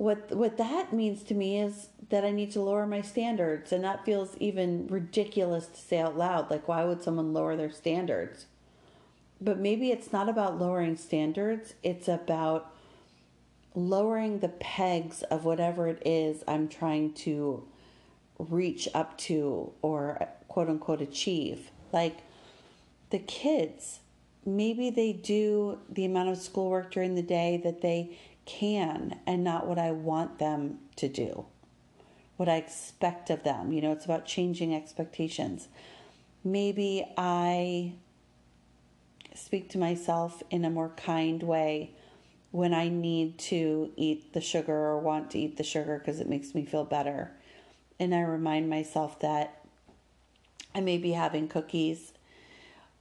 what 0.00 0.34
what 0.34 0.56
that 0.56 0.94
means 0.94 1.22
to 1.24 1.34
me 1.34 1.60
is 1.60 1.88
that 2.08 2.24
I 2.24 2.30
need 2.30 2.50
to 2.52 2.62
lower 2.62 2.86
my 2.86 3.02
standards, 3.02 3.70
and 3.70 3.84
that 3.84 4.06
feels 4.06 4.34
even 4.38 4.86
ridiculous 4.86 5.66
to 5.66 5.78
say 5.78 6.00
out 6.00 6.16
loud. 6.16 6.50
Like, 6.50 6.66
why 6.66 6.84
would 6.84 7.02
someone 7.02 7.34
lower 7.34 7.54
their 7.54 7.70
standards? 7.70 8.46
But 9.42 9.58
maybe 9.58 9.90
it's 9.90 10.10
not 10.10 10.30
about 10.30 10.58
lowering 10.58 10.96
standards, 10.96 11.74
it's 11.82 12.08
about 12.08 12.74
lowering 13.74 14.38
the 14.38 14.48
pegs 14.48 15.22
of 15.24 15.44
whatever 15.44 15.86
it 15.86 16.02
is 16.06 16.42
I'm 16.48 16.66
trying 16.66 17.12
to 17.26 17.62
reach 18.38 18.88
up 18.94 19.18
to 19.18 19.70
or 19.82 20.28
quote 20.48 20.70
unquote 20.70 21.02
achieve. 21.02 21.70
Like 21.92 22.20
the 23.10 23.18
kids, 23.18 24.00
maybe 24.46 24.88
they 24.88 25.12
do 25.12 25.78
the 25.90 26.06
amount 26.06 26.30
of 26.30 26.38
schoolwork 26.38 26.90
during 26.90 27.16
the 27.16 27.22
day 27.22 27.60
that 27.62 27.82
they 27.82 28.16
can 28.58 29.20
and 29.26 29.44
not 29.44 29.66
what 29.66 29.78
I 29.78 29.92
want 29.92 30.38
them 30.38 30.78
to 30.96 31.08
do, 31.08 31.46
what 32.36 32.48
I 32.48 32.56
expect 32.56 33.30
of 33.30 33.44
them. 33.44 33.72
You 33.72 33.80
know, 33.80 33.92
it's 33.92 34.04
about 34.04 34.26
changing 34.26 34.74
expectations. 34.74 35.68
Maybe 36.42 37.06
I 37.16 37.92
speak 39.34 39.70
to 39.70 39.78
myself 39.78 40.42
in 40.50 40.64
a 40.64 40.70
more 40.70 40.90
kind 40.96 41.42
way 41.42 41.92
when 42.50 42.74
I 42.74 42.88
need 42.88 43.38
to 43.38 43.92
eat 43.96 44.32
the 44.32 44.40
sugar 44.40 44.74
or 44.74 44.98
want 44.98 45.30
to 45.30 45.38
eat 45.38 45.56
the 45.56 45.62
sugar 45.62 45.98
because 45.98 46.18
it 46.18 46.28
makes 46.28 46.54
me 46.54 46.64
feel 46.64 46.84
better. 46.84 47.30
And 48.00 48.14
I 48.14 48.22
remind 48.22 48.68
myself 48.68 49.20
that 49.20 49.64
I 50.74 50.80
may 50.80 50.98
be 50.98 51.12
having 51.12 51.46
cookies, 51.46 52.12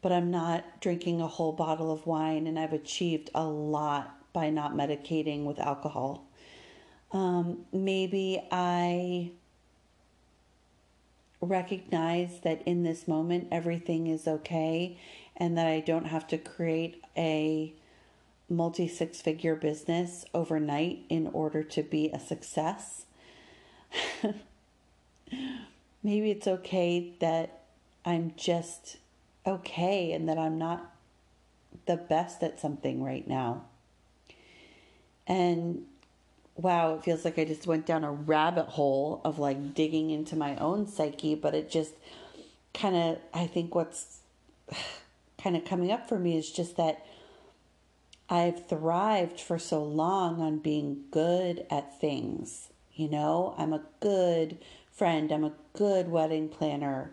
but 0.01 0.11
I'm 0.11 0.29
not 0.29 0.79
drinking 0.79 1.21
a 1.21 1.27
whole 1.27 1.53
bottle 1.53 1.91
of 1.91 2.05
wine, 2.05 2.45
and 2.45 2.59
I've 2.59 2.73
achieved 2.73 3.29
a 3.33 3.45
lot 3.45 4.18
by 4.33 4.49
not 4.49 4.73
medicating 4.73 5.43
with 5.43 5.59
alcohol. 5.59 6.25
Um, 7.11 7.65
maybe 7.71 8.41
I 8.51 9.31
recognize 11.41 12.41
that 12.41 12.61
in 12.63 12.83
this 12.83 13.07
moment 13.07 13.47
everything 13.51 14.07
is 14.07 14.27
okay 14.27 14.97
and 15.37 15.57
that 15.57 15.67
I 15.67 15.79
don't 15.79 16.05
have 16.05 16.27
to 16.27 16.37
create 16.37 17.01
a 17.17 17.73
multi 18.49 18.87
six 18.87 19.21
figure 19.21 19.55
business 19.55 20.25
overnight 20.33 21.05
in 21.09 21.27
order 21.27 21.63
to 21.63 21.83
be 21.83 22.09
a 22.09 22.19
success. 22.19 23.05
Maybe 26.03 26.31
it's 26.31 26.47
okay 26.47 27.13
that 27.19 27.63
I'm 28.05 28.33
just 28.35 28.97
okay 29.45 30.11
and 30.11 30.27
that 30.27 30.37
I'm 30.37 30.57
not 30.57 30.93
the 31.85 31.97
best 31.97 32.43
at 32.43 32.59
something 32.59 33.03
right 33.03 33.27
now. 33.27 33.65
And 35.29 35.85
wow, 36.55 36.95
it 36.95 37.03
feels 37.03 37.23
like 37.23 37.39
I 37.39 37.45
just 37.45 37.67
went 37.67 37.85
down 37.85 38.03
a 38.03 38.11
rabbit 38.11 38.65
hole 38.65 39.21
of 39.23 39.39
like 39.39 39.73
digging 39.73 40.09
into 40.09 40.35
my 40.35 40.57
own 40.57 40.87
psyche, 40.87 41.35
but 41.35 41.55
it 41.55 41.69
just 41.69 41.93
kind 42.73 42.95
of, 42.95 43.19
I 43.33 43.47
think 43.47 43.75
what's 43.75 44.19
kind 45.41 45.55
of 45.55 45.63
coming 45.63 45.91
up 45.91 46.09
for 46.09 46.19
me 46.19 46.37
is 46.37 46.51
just 46.51 46.75
that 46.77 47.05
I've 48.29 48.67
thrived 48.67 49.39
for 49.39 49.57
so 49.57 49.83
long 49.83 50.41
on 50.41 50.59
being 50.59 51.05
good 51.11 51.65
at 51.69 51.99
things. 51.99 52.69
You 52.93 53.09
know, 53.09 53.55
I'm 53.57 53.71
a 53.71 53.83
good 54.01 54.57
friend, 54.91 55.31
I'm 55.31 55.45
a 55.45 55.53
good 55.73 56.09
wedding 56.09 56.49
planner, 56.49 57.11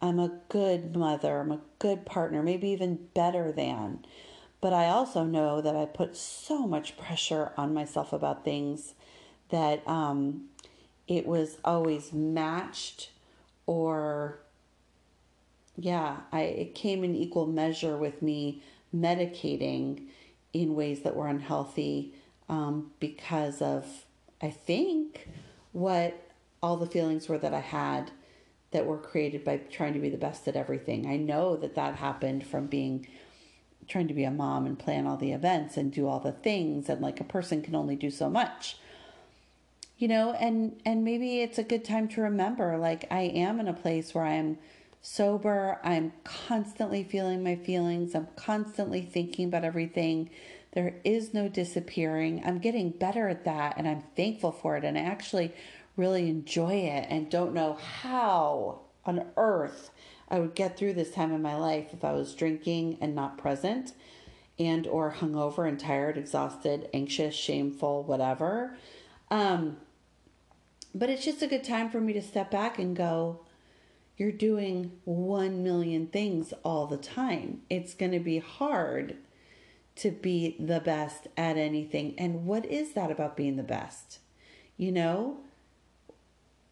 I'm 0.00 0.18
a 0.18 0.40
good 0.48 0.96
mother, 0.96 1.40
I'm 1.40 1.52
a 1.52 1.60
good 1.78 2.06
partner, 2.06 2.42
maybe 2.42 2.70
even 2.70 3.08
better 3.14 3.52
than. 3.52 4.04
But 4.60 4.72
I 4.72 4.88
also 4.88 5.24
know 5.24 5.60
that 5.60 5.76
I 5.76 5.84
put 5.86 6.16
so 6.16 6.66
much 6.66 6.96
pressure 6.96 7.52
on 7.56 7.72
myself 7.72 8.12
about 8.12 8.44
things 8.44 8.94
that 9.50 9.86
um, 9.86 10.48
it 11.06 11.26
was 11.26 11.58
always 11.64 12.12
matched 12.12 13.10
or 13.66 14.40
yeah, 15.76 16.16
I 16.32 16.40
it 16.40 16.74
came 16.74 17.04
in 17.04 17.14
equal 17.14 17.46
measure 17.46 17.96
with 17.96 18.20
me 18.20 18.62
medicating 18.94 20.06
in 20.52 20.74
ways 20.74 21.00
that 21.00 21.14
were 21.14 21.28
unhealthy 21.28 22.14
um, 22.48 22.90
because 22.98 23.62
of, 23.62 24.04
I 24.42 24.50
think, 24.50 25.28
what 25.72 26.30
all 26.62 26.76
the 26.76 26.86
feelings 26.86 27.28
were 27.28 27.38
that 27.38 27.54
I 27.54 27.60
had 27.60 28.10
that 28.70 28.86
were 28.86 28.98
created 28.98 29.44
by 29.44 29.58
trying 29.58 29.94
to 29.94 30.00
be 30.00 30.10
the 30.10 30.16
best 30.18 30.48
at 30.48 30.56
everything. 30.56 31.06
I 31.06 31.16
know 31.16 31.56
that 31.56 31.74
that 31.76 31.96
happened 31.96 32.46
from 32.46 32.66
being 32.66 33.06
trying 33.88 34.08
to 34.08 34.14
be 34.14 34.24
a 34.24 34.30
mom 34.30 34.66
and 34.66 34.78
plan 34.78 35.06
all 35.06 35.16
the 35.16 35.32
events 35.32 35.76
and 35.76 35.92
do 35.92 36.06
all 36.06 36.20
the 36.20 36.32
things 36.32 36.88
and 36.88 37.00
like 37.00 37.20
a 37.20 37.24
person 37.24 37.62
can 37.62 37.74
only 37.74 37.96
do 37.96 38.10
so 38.10 38.28
much 38.28 38.76
you 39.96 40.06
know 40.06 40.32
and 40.34 40.80
and 40.84 41.04
maybe 41.04 41.40
it's 41.40 41.58
a 41.58 41.62
good 41.62 41.84
time 41.84 42.06
to 42.06 42.20
remember 42.20 42.76
like 42.76 43.04
i 43.10 43.22
am 43.22 43.58
in 43.58 43.66
a 43.68 43.72
place 43.72 44.14
where 44.14 44.24
i'm 44.24 44.58
sober. 45.00 45.78
I'm 45.82 46.12
constantly 46.24 47.04
feeling 47.04 47.42
my 47.42 47.56
feelings. 47.56 48.14
I'm 48.14 48.28
constantly 48.36 49.02
thinking 49.02 49.48
about 49.48 49.64
everything. 49.64 50.30
There 50.72 50.96
is 51.04 51.32
no 51.32 51.48
disappearing. 51.48 52.42
I'm 52.44 52.58
getting 52.58 52.90
better 52.90 53.28
at 53.28 53.44
that 53.44 53.74
and 53.78 53.88
I'm 53.88 54.02
thankful 54.16 54.52
for 54.52 54.76
it. 54.76 54.84
And 54.84 54.98
I 54.98 55.02
actually 55.02 55.54
really 55.96 56.28
enjoy 56.28 56.74
it 56.74 57.06
and 57.08 57.30
don't 57.30 57.54
know 57.54 57.74
how 57.74 58.80
on 59.04 59.26
earth 59.36 59.90
I 60.28 60.38
would 60.40 60.54
get 60.54 60.76
through 60.76 60.94
this 60.94 61.10
time 61.10 61.32
in 61.32 61.42
my 61.42 61.56
life 61.56 61.88
if 61.92 62.04
I 62.04 62.12
was 62.12 62.34
drinking 62.34 62.98
and 63.00 63.14
not 63.14 63.38
present 63.38 63.92
and 64.58 64.86
or 64.86 65.14
hungover 65.20 65.66
and 65.68 65.78
tired, 65.78 66.18
exhausted, 66.18 66.88
anxious, 66.92 67.34
shameful, 67.34 68.02
whatever. 68.02 68.76
Um, 69.30 69.78
but 70.94 71.10
it's 71.10 71.24
just 71.24 71.42
a 71.42 71.46
good 71.46 71.64
time 71.64 71.90
for 71.90 72.00
me 72.00 72.12
to 72.14 72.22
step 72.22 72.50
back 72.50 72.78
and 72.78 72.96
go, 72.96 73.40
you're 74.16 74.32
doing 74.32 74.92
1 75.04 75.62
million 75.62 76.08
things 76.08 76.52
all 76.64 76.86
the 76.86 76.96
time. 76.96 77.62
It's 77.70 77.94
going 77.94 78.12
to 78.12 78.18
be 78.18 78.38
hard 78.38 79.16
to 79.96 80.10
be 80.10 80.56
the 80.58 80.80
best 80.80 81.28
at 81.36 81.56
anything. 81.56 82.14
And 82.18 82.44
what 82.44 82.66
is 82.66 82.92
that 82.92 83.10
about 83.10 83.36
being 83.36 83.56
the 83.56 83.62
best? 83.62 84.18
You 84.76 84.92
know, 84.92 85.38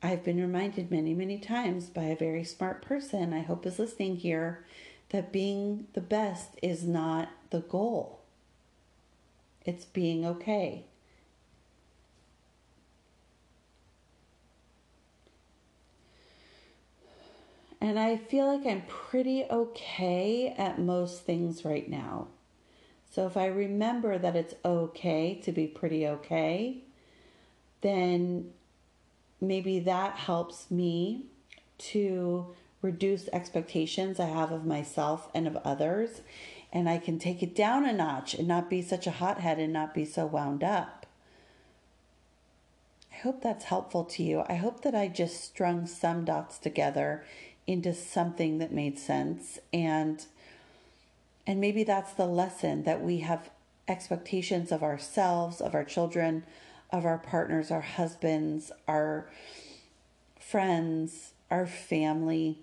I've 0.07 0.23
been 0.23 0.41
reminded 0.41 0.93
many, 0.93 1.15
many 1.15 1.37
times 1.37 1.87
by 1.87 2.05
a 2.05 2.17
very 2.17 2.45
smart 2.45 2.81
person, 2.81 3.33
I 3.33 3.41
hope 3.41 3.67
is 3.67 3.81
listening 3.81 4.19
here, 4.19 4.65
that 5.09 5.33
being 5.33 5.89
the 5.95 6.01
best 6.01 6.51
is 6.63 6.85
not 6.85 7.29
the 7.51 7.59
goal. 7.59 8.21
It's 9.65 9.85
being 9.85 10.25
okay. 10.25 10.85
And 17.81 17.99
I 17.99 18.17
feel 18.17 18.47
like 18.47 18.65
I'm 18.65 18.83
pretty 18.87 19.43
okay 19.51 20.55
at 20.57 20.79
most 20.79 21.25
things 21.25 21.65
right 21.65 21.91
now. 21.91 22.29
So 23.11 23.27
if 23.27 23.37
I 23.37 23.47
remember 23.47 24.19
that 24.19 24.37
it's 24.37 24.55
okay 24.65 25.41
to 25.43 25.51
be 25.51 25.67
pretty 25.67 26.07
okay, 26.07 26.85
then 27.81 28.53
maybe 29.41 29.79
that 29.81 30.15
helps 30.17 30.71
me 30.71 31.27
to 31.79 32.55
reduce 32.83 33.29
expectations 33.29 34.21
I 34.21 34.27
have 34.27 34.53
of 34.53 34.65
myself 34.65 35.29
and 35.35 35.47
of 35.47 35.57
others. 35.59 36.23
And 36.73 36.89
I 36.89 36.99
can 36.99 37.19
take 37.19 37.43
it 37.43 37.55
down 37.55 37.87
a 37.87 37.93
notch 37.93 38.35
and 38.35 38.47
not 38.47 38.69
be 38.69 38.83
such 38.83 39.07
a 39.07 39.13
hothead 39.13 39.59
and 39.59 39.73
not 39.73 39.95
be 39.95 40.05
so 40.05 40.27
wound 40.27 40.63
up. 40.63 41.07
I 43.13 43.17
hope 43.17 43.43
that's 43.43 43.65
helpful 43.65 44.05
to 44.05 44.23
you. 44.23 44.45
I 44.49 44.55
hope 44.55 44.83
that 44.83 44.95
I 44.95 45.09
just 45.09 45.43
strung 45.43 45.87
some 45.87 46.25
dots 46.25 46.59
together 46.59 47.25
into 47.67 47.93
something 47.95 48.59
that 48.59 48.73
made 48.73 48.99
sense 48.99 49.59
and 49.73 50.25
and 51.49 51.61
maybe 51.61 51.85
that's 51.85 52.13
the 52.13 52.27
lesson 52.27 52.85
that 52.85 53.03
we 53.03 53.19
have 53.19 53.51
expectations 53.89 54.71
of 54.71 54.83
ourselves 54.83 55.61
of 55.61 55.75
our 55.75 55.85
children 55.85 56.45
of 56.91 57.05
our 57.05 57.19
partners 57.19 57.71
our 57.71 57.81
husbands 57.81 58.71
our 58.87 59.29
friends 60.39 61.33
our 61.51 61.67
family 61.67 62.59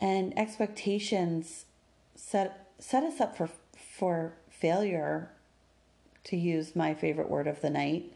and 0.00 0.36
expectations 0.38 1.66
set 2.14 2.70
set 2.78 3.02
us 3.02 3.20
up 3.20 3.36
for 3.36 3.48
for 3.74 4.34
failure 4.48 5.30
to 6.24 6.36
use 6.36 6.76
my 6.76 6.94
favorite 6.94 7.30
word 7.30 7.46
of 7.46 7.60
the 7.60 7.70
night 7.70 8.12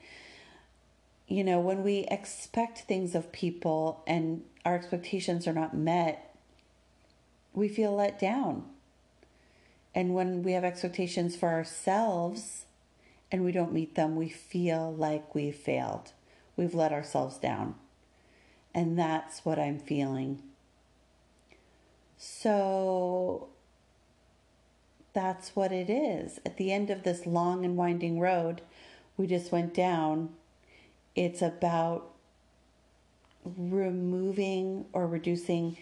you 1.26 1.42
know, 1.42 1.60
when 1.60 1.82
we 1.82 2.00
expect 2.10 2.80
things 2.80 3.14
of 3.14 3.32
people 3.32 4.02
and 4.06 4.42
our 4.64 4.74
expectations 4.74 5.46
are 5.46 5.52
not 5.52 5.74
met, 5.74 6.36
we 7.52 7.68
feel 7.68 7.94
let 7.94 8.18
down. 8.18 8.64
And 9.94 10.14
when 10.14 10.42
we 10.42 10.52
have 10.52 10.64
expectations 10.64 11.36
for 11.36 11.48
ourselves 11.48 12.66
and 13.30 13.44
we 13.44 13.52
don't 13.52 13.72
meet 13.72 13.94
them, 13.94 14.16
we 14.16 14.28
feel 14.28 14.94
like 14.94 15.34
we've 15.34 15.54
failed. 15.54 16.12
We've 16.56 16.74
let 16.74 16.92
ourselves 16.92 17.38
down. 17.38 17.74
And 18.74 18.98
that's 18.98 19.44
what 19.44 19.58
I'm 19.58 19.78
feeling. 19.78 20.42
So 22.16 23.48
that's 25.12 25.54
what 25.54 25.72
it 25.72 25.90
is. 25.90 26.40
At 26.44 26.56
the 26.56 26.72
end 26.72 26.90
of 26.90 27.02
this 27.02 27.26
long 27.26 27.64
and 27.64 27.76
winding 27.76 28.20
road 28.20 28.62
we 29.16 29.26
just 29.26 29.52
went 29.52 29.74
down, 29.74 30.30
it's 31.14 31.40
about 31.40 32.10
removing 33.44 34.86
or 34.92 35.06
reducing 35.06 35.76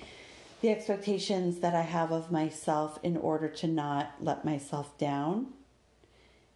the 0.60 0.70
expectations 0.70 1.60
that 1.60 1.74
I 1.74 1.82
have 1.82 2.12
of 2.12 2.30
myself 2.30 2.98
in 3.02 3.16
order 3.16 3.48
to 3.48 3.66
not 3.66 4.14
let 4.20 4.44
myself 4.44 4.96
down 4.98 5.48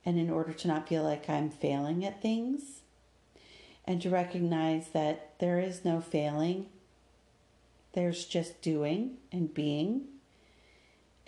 and 0.07 0.19
in 0.19 0.31
order 0.31 0.55
to 0.55 0.69
not 0.69 0.89
feel 0.89 1.03
like 1.03 1.29
I'm 1.29 1.51
failing 1.51 2.05
at 2.07 2.23
things 2.23 2.81
and 3.85 4.01
to 4.01 4.09
recognize 4.09 4.89
that 4.95 5.39
there 5.41 5.61
is 5.61 5.85
no 5.85 6.01
failing, 6.01 6.67
there's 7.93 8.25
just 8.25 8.63
doing 8.63 9.19
and 9.31 9.53
being. 9.53 10.07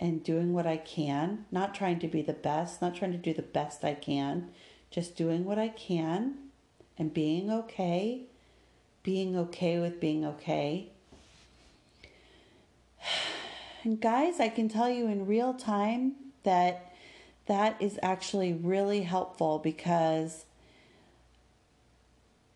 and 0.01 0.23
doing 0.23 0.53
what 0.53 0.65
I 0.65 0.77
can, 0.77 1.45
not 1.51 1.75
trying 1.75 1.99
to 1.99 2.07
be 2.07 2.21
the 2.21 2.31
best, 2.31 2.81
not 2.81 2.95
trying 2.95 3.11
to 3.11 3.17
do 3.17 3.33
the 3.33 3.41
best 3.41 3.83
I 3.83 3.95
can, 3.95 4.49
just 4.89 5.17
doing 5.17 5.43
what 5.43 5.59
I 5.59 5.67
can 5.67 6.35
and 6.97 7.13
being 7.13 7.51
okay, 7.51 8.21
being 9.03 9.35
okay 9.35 9.77
with 9.77 9.99
being 9.99 10.25
okay. 10.25 10.87
And 13.83 13.99
guys, 14.01 14.39
I 14.39 14.49
can 14.49 14.67
tell 14.69 14.89
you 14.89 15.07
in 15.07 15.25
real 15.25 15.53
time 15.53 16.15
that 16.43 16.88
that 17.49 17.75
is 17.81 17.97
actually 18.03 18.53
really 18.53 19.01
helpful 19.01 19.57
because 19.57 20.45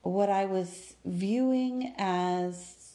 what 0.04 0.30
I 0.30 0.46
was 0.46 0.94
viewing 1.04 1.96
as 1.98 2.92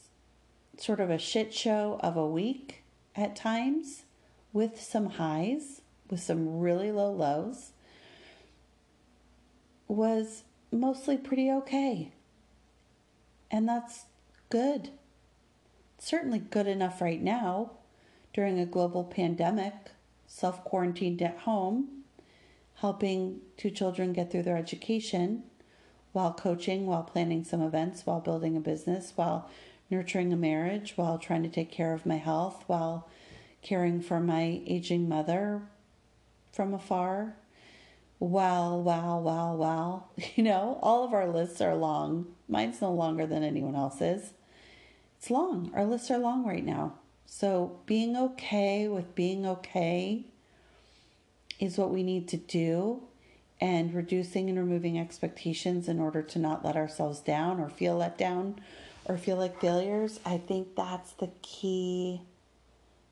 sort 0.79 1.01
of 1.01 1.11
a 1.11 1.19
shit 1.19 1.53
show 1.53 1.99
of 2.01 2.17
a 2.17 2.25
week 2.25 2.85
at 3.17 3.35
times 3.35 4.05
with 4.53 4.81
some 4.81 5.07
highs, 5.11 5.81
with 6.09 6.21
some 6.21 6.61
really 6.61 6.93
low 6.93 7.11
lows, 7.11 7.73
was 9.89 10.45
mostly 10.71 11.17
pretty 11.17 11.51
okay. 11.51 12.13
And 13.51 13.69
that's 13.69 14.05
good. 14.51 14.91
Certainly 15.99 16.45
good 16.51 16.69
enough 16.69 17.01
right 17.01 17.21
now 17.21 17.73
during 18.33 18.61
a 18.61 18.67
global 18.67 19.03
pandemic, 19.03 19.91
self 20.29 20.63
quarantined 20.63 21.21
at 21.23 21.39
home, 21.39 22.05
helping 22.77 23.41
two 23.57 23.71
children 23.71 24.13
get 24.13 24.31
through 24.31 24.45
their 24.45 24.57
education 24.57 25.43
while 26.13 26.33
coaching, 26.33 26.87
while 26.87 27.03
planning 27.03 27.43
some 27.43 27.61
events, 27.61 28.07
while 28.07 28.21
building 28.21 28.57
a 28.57 28.61
business, 28.61 29.13
while 29.17 29.51
nurturing 29.91 30.33
a 30.33 30.37
marriage, 30.37 30.93
while 30.97 31.19
trying 31.19 31.43
to 31.43 31.49
take 31.49 31.73
care 31.73 31.93
of 31.93 32.07
my 32.07 32.17
health, 32.17 32.63
while 32.67 33.09
caring 33.63 34.01
for 34.01 34.21
my 34.21 34.61
aging 34.67 35.09
mother 35.09 35.63
from 36.53 36.75
afar. 36.75 37.35
Wow, 38.21 38.77
wow, 38.77 39.19
wow, 39.19 39.55
wow. 39.55 40.05
You 40.37 40.45
know, 40.45 40.79
all 40.83 41.05
of 41.05 41.13
our 41.13 41.29
lists 41.29 41.61
are 41.61 41.75
long. 41.75 42.27
Mine's 42.49 42.81
no 42.81 42.93
longer 42.93 43.27
than 43.27 43.43
anyone 43.43 43.75
else's. 43.75 44.33
It's 45.19 45.31
long. 45.31 45.71
Our 45.75 45.85
lists 45.85 46.11
are 46.11 46.19
long 46.19 46.45
right 46.45 46.65
now. 46.65 46.95
So, 47.31 47.79
being 47.87 48.17
okay 48.17 48.89
with 48.89 49.15
being 49.15 49.47
okay 49.47 50.25
is 51.61 51.79
what 51.79 51.91
we 51.91 52.03
need 52.03 52.27
to 52.29 52.37
do, 52.37 53.03
and 53.61 53.95
reducing 53.95 54.49
and 54.49 54.59
removing 54.59 54.99
expectations 54.99 55.89
in 55.89 56.01
order 56.01 56.23
to 56.23 56.39
not 56.39 56.65
let 56.65 56.75
ourselves 56.75 57.21
down 57.21 57.61
or 57.61 57.69
feel 57.69 57.97
let 57.97 58.17
down 58.17 58.61
or 59.05 59.19
feel 59.19 59.37
like 59.37 59.61
failures. 59.61 60.19
I 60.25 60.39
think 60.39 60.75
that's 60.75 61.13
the 61.13 61.31
key 61.43 62.23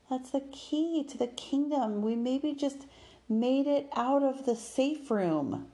that's 0.09 0.31
the 0.31 0.43
key 0.51 1.03
to 1.09 1.17
the 1.17 1.27
kingdom. 1.27 2.01
We 2.01 2.15
maybe 2.15 2.53
just 2.53 2.85
made 3.27 3.67
it 3.67 3.89
out 3.95 4.23
of 4.23 4.45
the 4.45 4.55
safe 4.55 5.11
room. 5.11 5.67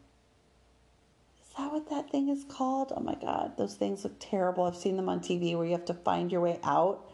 Is 1.39 1.57
that 1.57 1.71
what 1.71 1.89
that 1.91 2.09
thing 2.09 2.29
is 2.29 2.43
called? 2.43 2.91
Oh 2.95 3.01
my 3.01 3.15
God, 3.15 3.57
those 3.57 3.75
things 3.75 4.03
look 4.03 4.15
terrible. 4.19 4.63
I've 4.63 4.75
seen 4.75 4.97
them 4.97 5.07
on 5.07 5.19
TV 5.19 5.55
where 5.55 5.65
you 5.65 5.73
have 5.73 5.85
to 5.85 5.93
find 5.93 6.31
your 6.31 6.41
way 6.41 6.59
out. 6.63 7.11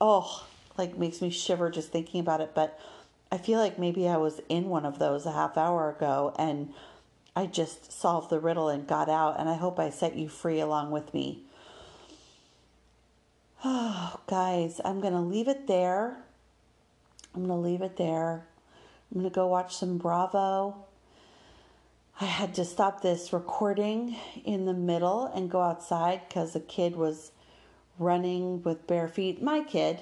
Oh, 0.00 0.44
like 0.76 0.96
makes 0.96 1.20
me 1.20 1.30
shiver 1.30 1.70
just 1.70 1.92
thinking 1.92 2.20
about 2.20 2.40
it. 2.40 2.52
But 2.54 2.78
I 3.32 3.38
feel 3.38 3.58
like 3.58 3.78
maybe 3.78 4.08
I 4.08 4.16
was 4.16 4.40
in 4.48 4.68
one 4.68 4.84
of 4.84 4.98
those 4.98 5.26
a 5.26 5.32
half 5.32 5.56
hour 5.56 5.90
ago 5.90 6.34
and 6.38 6.72
I 7.36 7.46
just 7.46 7.92
solved 7.92 8.30
the 8.30 8.40
riddle 8.40 8.68
and 8.68 8.86
got 8.86 9.08
out. 9.08 9.38
And 9.38 9.48
I 9.48 9.54
hope 9.54 9.78
I 9.78 9.90
set 9.90 10.16
you 10.16 10.28
free 10.28 10.60
along 10.60 10.90
with 10.90 11.14
me. 11.14 11.44
Oh, 13.64 14.18
guys, 14.26 14.80
I'm 14.84 15.00
going 15.00 15.12
to 15.12 15.20
leave 15.20 15.48
it 15.48 15.66
there. 15.66 16.16
I'm 17.34 17.46
going 17.46 17.62
to 17.62 17.68
leave 17.68 17.82
it 17.82 17.96
there. 17.96 18.46
I'm 19.10 19.20
going 19.20 19.30
to 19.30 19.34
go 19.34 19.46
watch 19.46 19.76
some 19.76 19.98
Bravo. 19.98 20.84
I 22.20 22.26
had 22.26 22.54
to 22.56 22.64
stop 22.64 23.00
this 23.00 23.32
recording 23.32 24.16
in 24.44 24.66
the 24.66 24.74
middle 24.74 25.26
and 25.26 25.50
go 25.50 25.62
outside 25.62 26.22
because 26.28 26.54
a 26.54 26.60
kid 26.60 26.94
was 26.94 27.32
running 27.98 28.62
with 28.62 28.86
bare 28.86 29.08
feet. 29.08 29.42
My 29.42 29.62
kid 29.62 30.00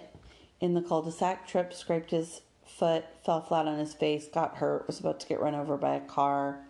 in 0.61 0.75
the 0.75 0.83
cul 0.83 1.03
de 1.03 1.13
sac 1.13 1.47
trip 1.47 1.73
scraped 1.73 2.11
his 2.11 2.43
foot, 2.67 3.05
fell 3.25 3.41
flat 3.41 3.67
on 3.67 3.79
his 3.79 3.95
face, 3.95 4.29
got 4.29 4.57
hurt, 4.57 4.87
was 4.87 5.01
about 5.01 5.21
to 5.21 5.27
get 5.27 5.41
run 5.41 5.55
over 5.55 5.77
by 5.77 5.95
a 5.95 6.01
car. 6.01 6.61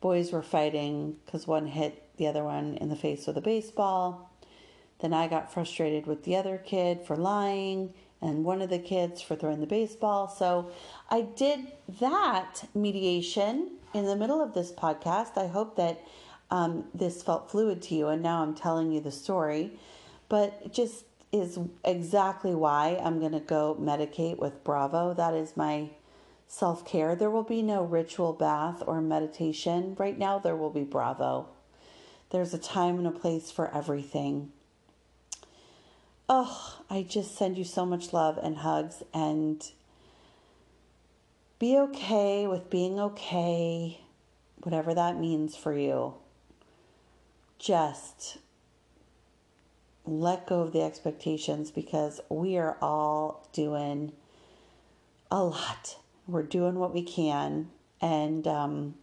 Boys 0.00 0.32
were 0.32 0.42
fighting 0.42 1.16
because 1.24 1.46
one 1.46 1.66
hit 1.66 2.02
the 2.16 2.26
other 2.26 2.44
one 2.44 2.76
in 2.76 2.88
the 2.88 2.96
face 2.96 3.26
with 3.26 3.36
a 3.36 3.42
baseball. 3.42 4.30
Then 5.00 5.12
I 5.12 5.28
got 5.28 5.52
frustrated 5.52 6.06
with 6.06 6.24
the 6.24 6.36
other 6.36 6.58
kid 6.58 7.00
for 7.02 7.16
lying 7.16 7.94
and 8.20 8.44
one 8.44 8.62
of 8.62 8.70
the 8.70 8.78
kids 8.78 9.20
for 9.20 9.34
throwing 9.34 9.60
the 9.60 9.66
baseball. 9.66 10.28
So 10.28 10.70
I 11.10 11.22
did 11.22 11.72
that 12.00 12.68
mediation 12.74 13.72
in 13.94 14.06
the 14.06 14.16
middle 14.16 14.40
of 14.40 14.54
this 14.54 14.70
podcast. 14.70 15.36
I 15.36 15.48
hope 15.48 15.76
that 15.76 16.00
um, 16.50 16.84
this 16.94 17.22
felt 17.22 17.50
fluid 17.50 17.82
to 17.82 17.94
you, 17.94 18.08
and 18.08 18.22
now 18.22 18.42
I'm 18.42 18.54
telling 18.54 18.92
you 18.92 19.00
the 19.00 19.10
story. 19.10 19.72
But 20.28 20.72
just 20.72 21.04
is 21.32 21.58
exactly 21.84 22.54
why 22.54 23.00
I'm 23.02 23.18
going 23.18 23.32
to 23.32 23.40
go 23.40 23.76
medicate 23.80 24.38
with 24.38 24.62
Bravo. 24.62 25.14
That 25.14 25.32
is 25.32 25.56
my 25.56 25.90
self 26.46 26.84
care. 26.84 27.16
There 27.16 27.30
will 27.30 27.42
be 27.42 27.62
no 27.62 27.82
ritual 27.82 28.34
bath 28.34 28.82
or 28.86 29.00
meditation. 29.00 29.96
Right 29.98 30.18
now, 30.18 30.38
there 30.38 30.56
will 30.56 30.70
be 30.70 30.84
Bravo. 30.84 31.48
There's 32.30 32.52
a 32.52 32.58
time 32.58 32.98
and 32.98 33.06
a 33.06 33.10
place 33.10 33.50
for 33.50 33.74
everything. 33.74 34.52
Oh, 36.28 36.80
I 36.88 37.02
just 37.02 37.36
send 37.36 37.58
you 37.58 37.64
so 37.64 37.84
much 37.84 38.12
love 38.12 38.38
and 38.42 38.58
hugs 38.58 39.02
and 39.12 39.62
be 41.58 41.78
okay 41.78 42.46
with 42.46 42.70
being 42.70 42.98
okay, 42.98 44.00
whatever 44.62 44.94
that 44.94 45.18
means 45.18 45.56
for 45.56 45.76
you. 45.76 46.14
Just 47.58 48.38
let 50.04 50.46
go 50.46 50.60
of 50.60 50.72
the 50.72 50.82
expectations 50.82 51.70
because 51.70 52.20
we 52.28 52.56
are 52.56 52.76
all 52.80 53.46
doing 53.52 54.12
a 55.30 55.42
lot. 55.42 55.96
We're 56.26 56.42
doing 56.42 56.76
what 56.76 56.94
we 56.94 57.02
can, 57.02 57.70
and 58.00 58.46
um, 58.46 58.94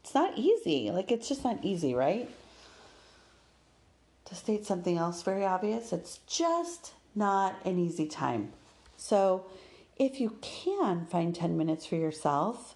it's 0.00 0.14
not 0.14 0.36
easy. 0.36 0.90
Like, 0.90 1.10
it's 1.12 1.28
just 1.28 1.44
not 1.44 1.58
easy, 1.62 1.94
right? 1.94 2.28
to 4.26 4.34
state 4.34 4.66
something 4.66 4.96
else 4.96 5.22
very 5.22 5.44
obvious, 5.44 5.92
it's 5.92 6.20
just 6.26 6.94
not 7.14 7.56
an 7.64 7.78
easy 7.78 8.06
time. 8.06 8.52
So, 8.96 9.44
if 9.96 10.20
you 10.20 10.36
can 10.40 11.06
find 11.06 11.34
10 11.34 11.56
minutes 11.56 11.86
for 11.86 11.96
yourself, 11.96 12.74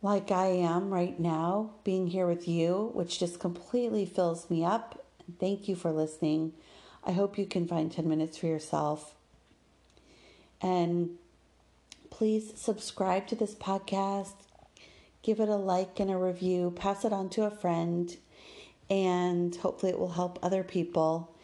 like 0.00 0.30
I 0.30 0.46
am 0.46 0.90
right 0.90 1.18
now, 1.18 1.72
being 1.84 2.06
here 2.06 2.26
with 2.26 2.48
you, 2.48 2.90
which 2.94 3.18
just 3.18 3.40
completely 3.40 4.06
fills 4.06 4.48
me 4.48 4.64
up. 4.64 5.04
Thank 5.38 5.68
you 5.68 5.76
for 5.76 5.92
listening. 5.92 6.52
I 7.04 7.12
hope 7.12 7.38
you 7.38 7.46
can 7.46 7.66
find 7.66 7.90
10 7.90 8.08
minutes 8.08 8.38
for 8.38 8.46
yourself. 8.46 9.14
And 10.60 11.18
please 12.10 12.52
subscribe 12.56 13.26
to 13.28 13.34
this 13.34 13.54
podcast, 13.54 14.34
give 15.22 15.40
it 15.40 15.48
a 15.48 15.56
like 15.56 16.00
and 16.00 16.10
a 16.10 16.16
review, 16.16 16.72
pass 16.74 17.04
it 17.04 17.12
on 17.12 17.28
to 17.30 17.44
a 17.44 17.50
friend 17.50 18.16
and 18.88 19.54
hopefully 19.56 19.92
it 19.92 19.98
will 19.98 20.10
help 20.10 20.38
other 20.42 20.62
people. 20.62 21.34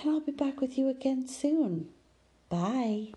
And 0.00 0.10
I'll 0.10 0.20
be 0.20 0.32
back 0.32 0.60
with 0.60 0.76
you 0.76 0.88
again 0.88 1.28
soon. 1.28 1.88
Bye. 2.48 3.12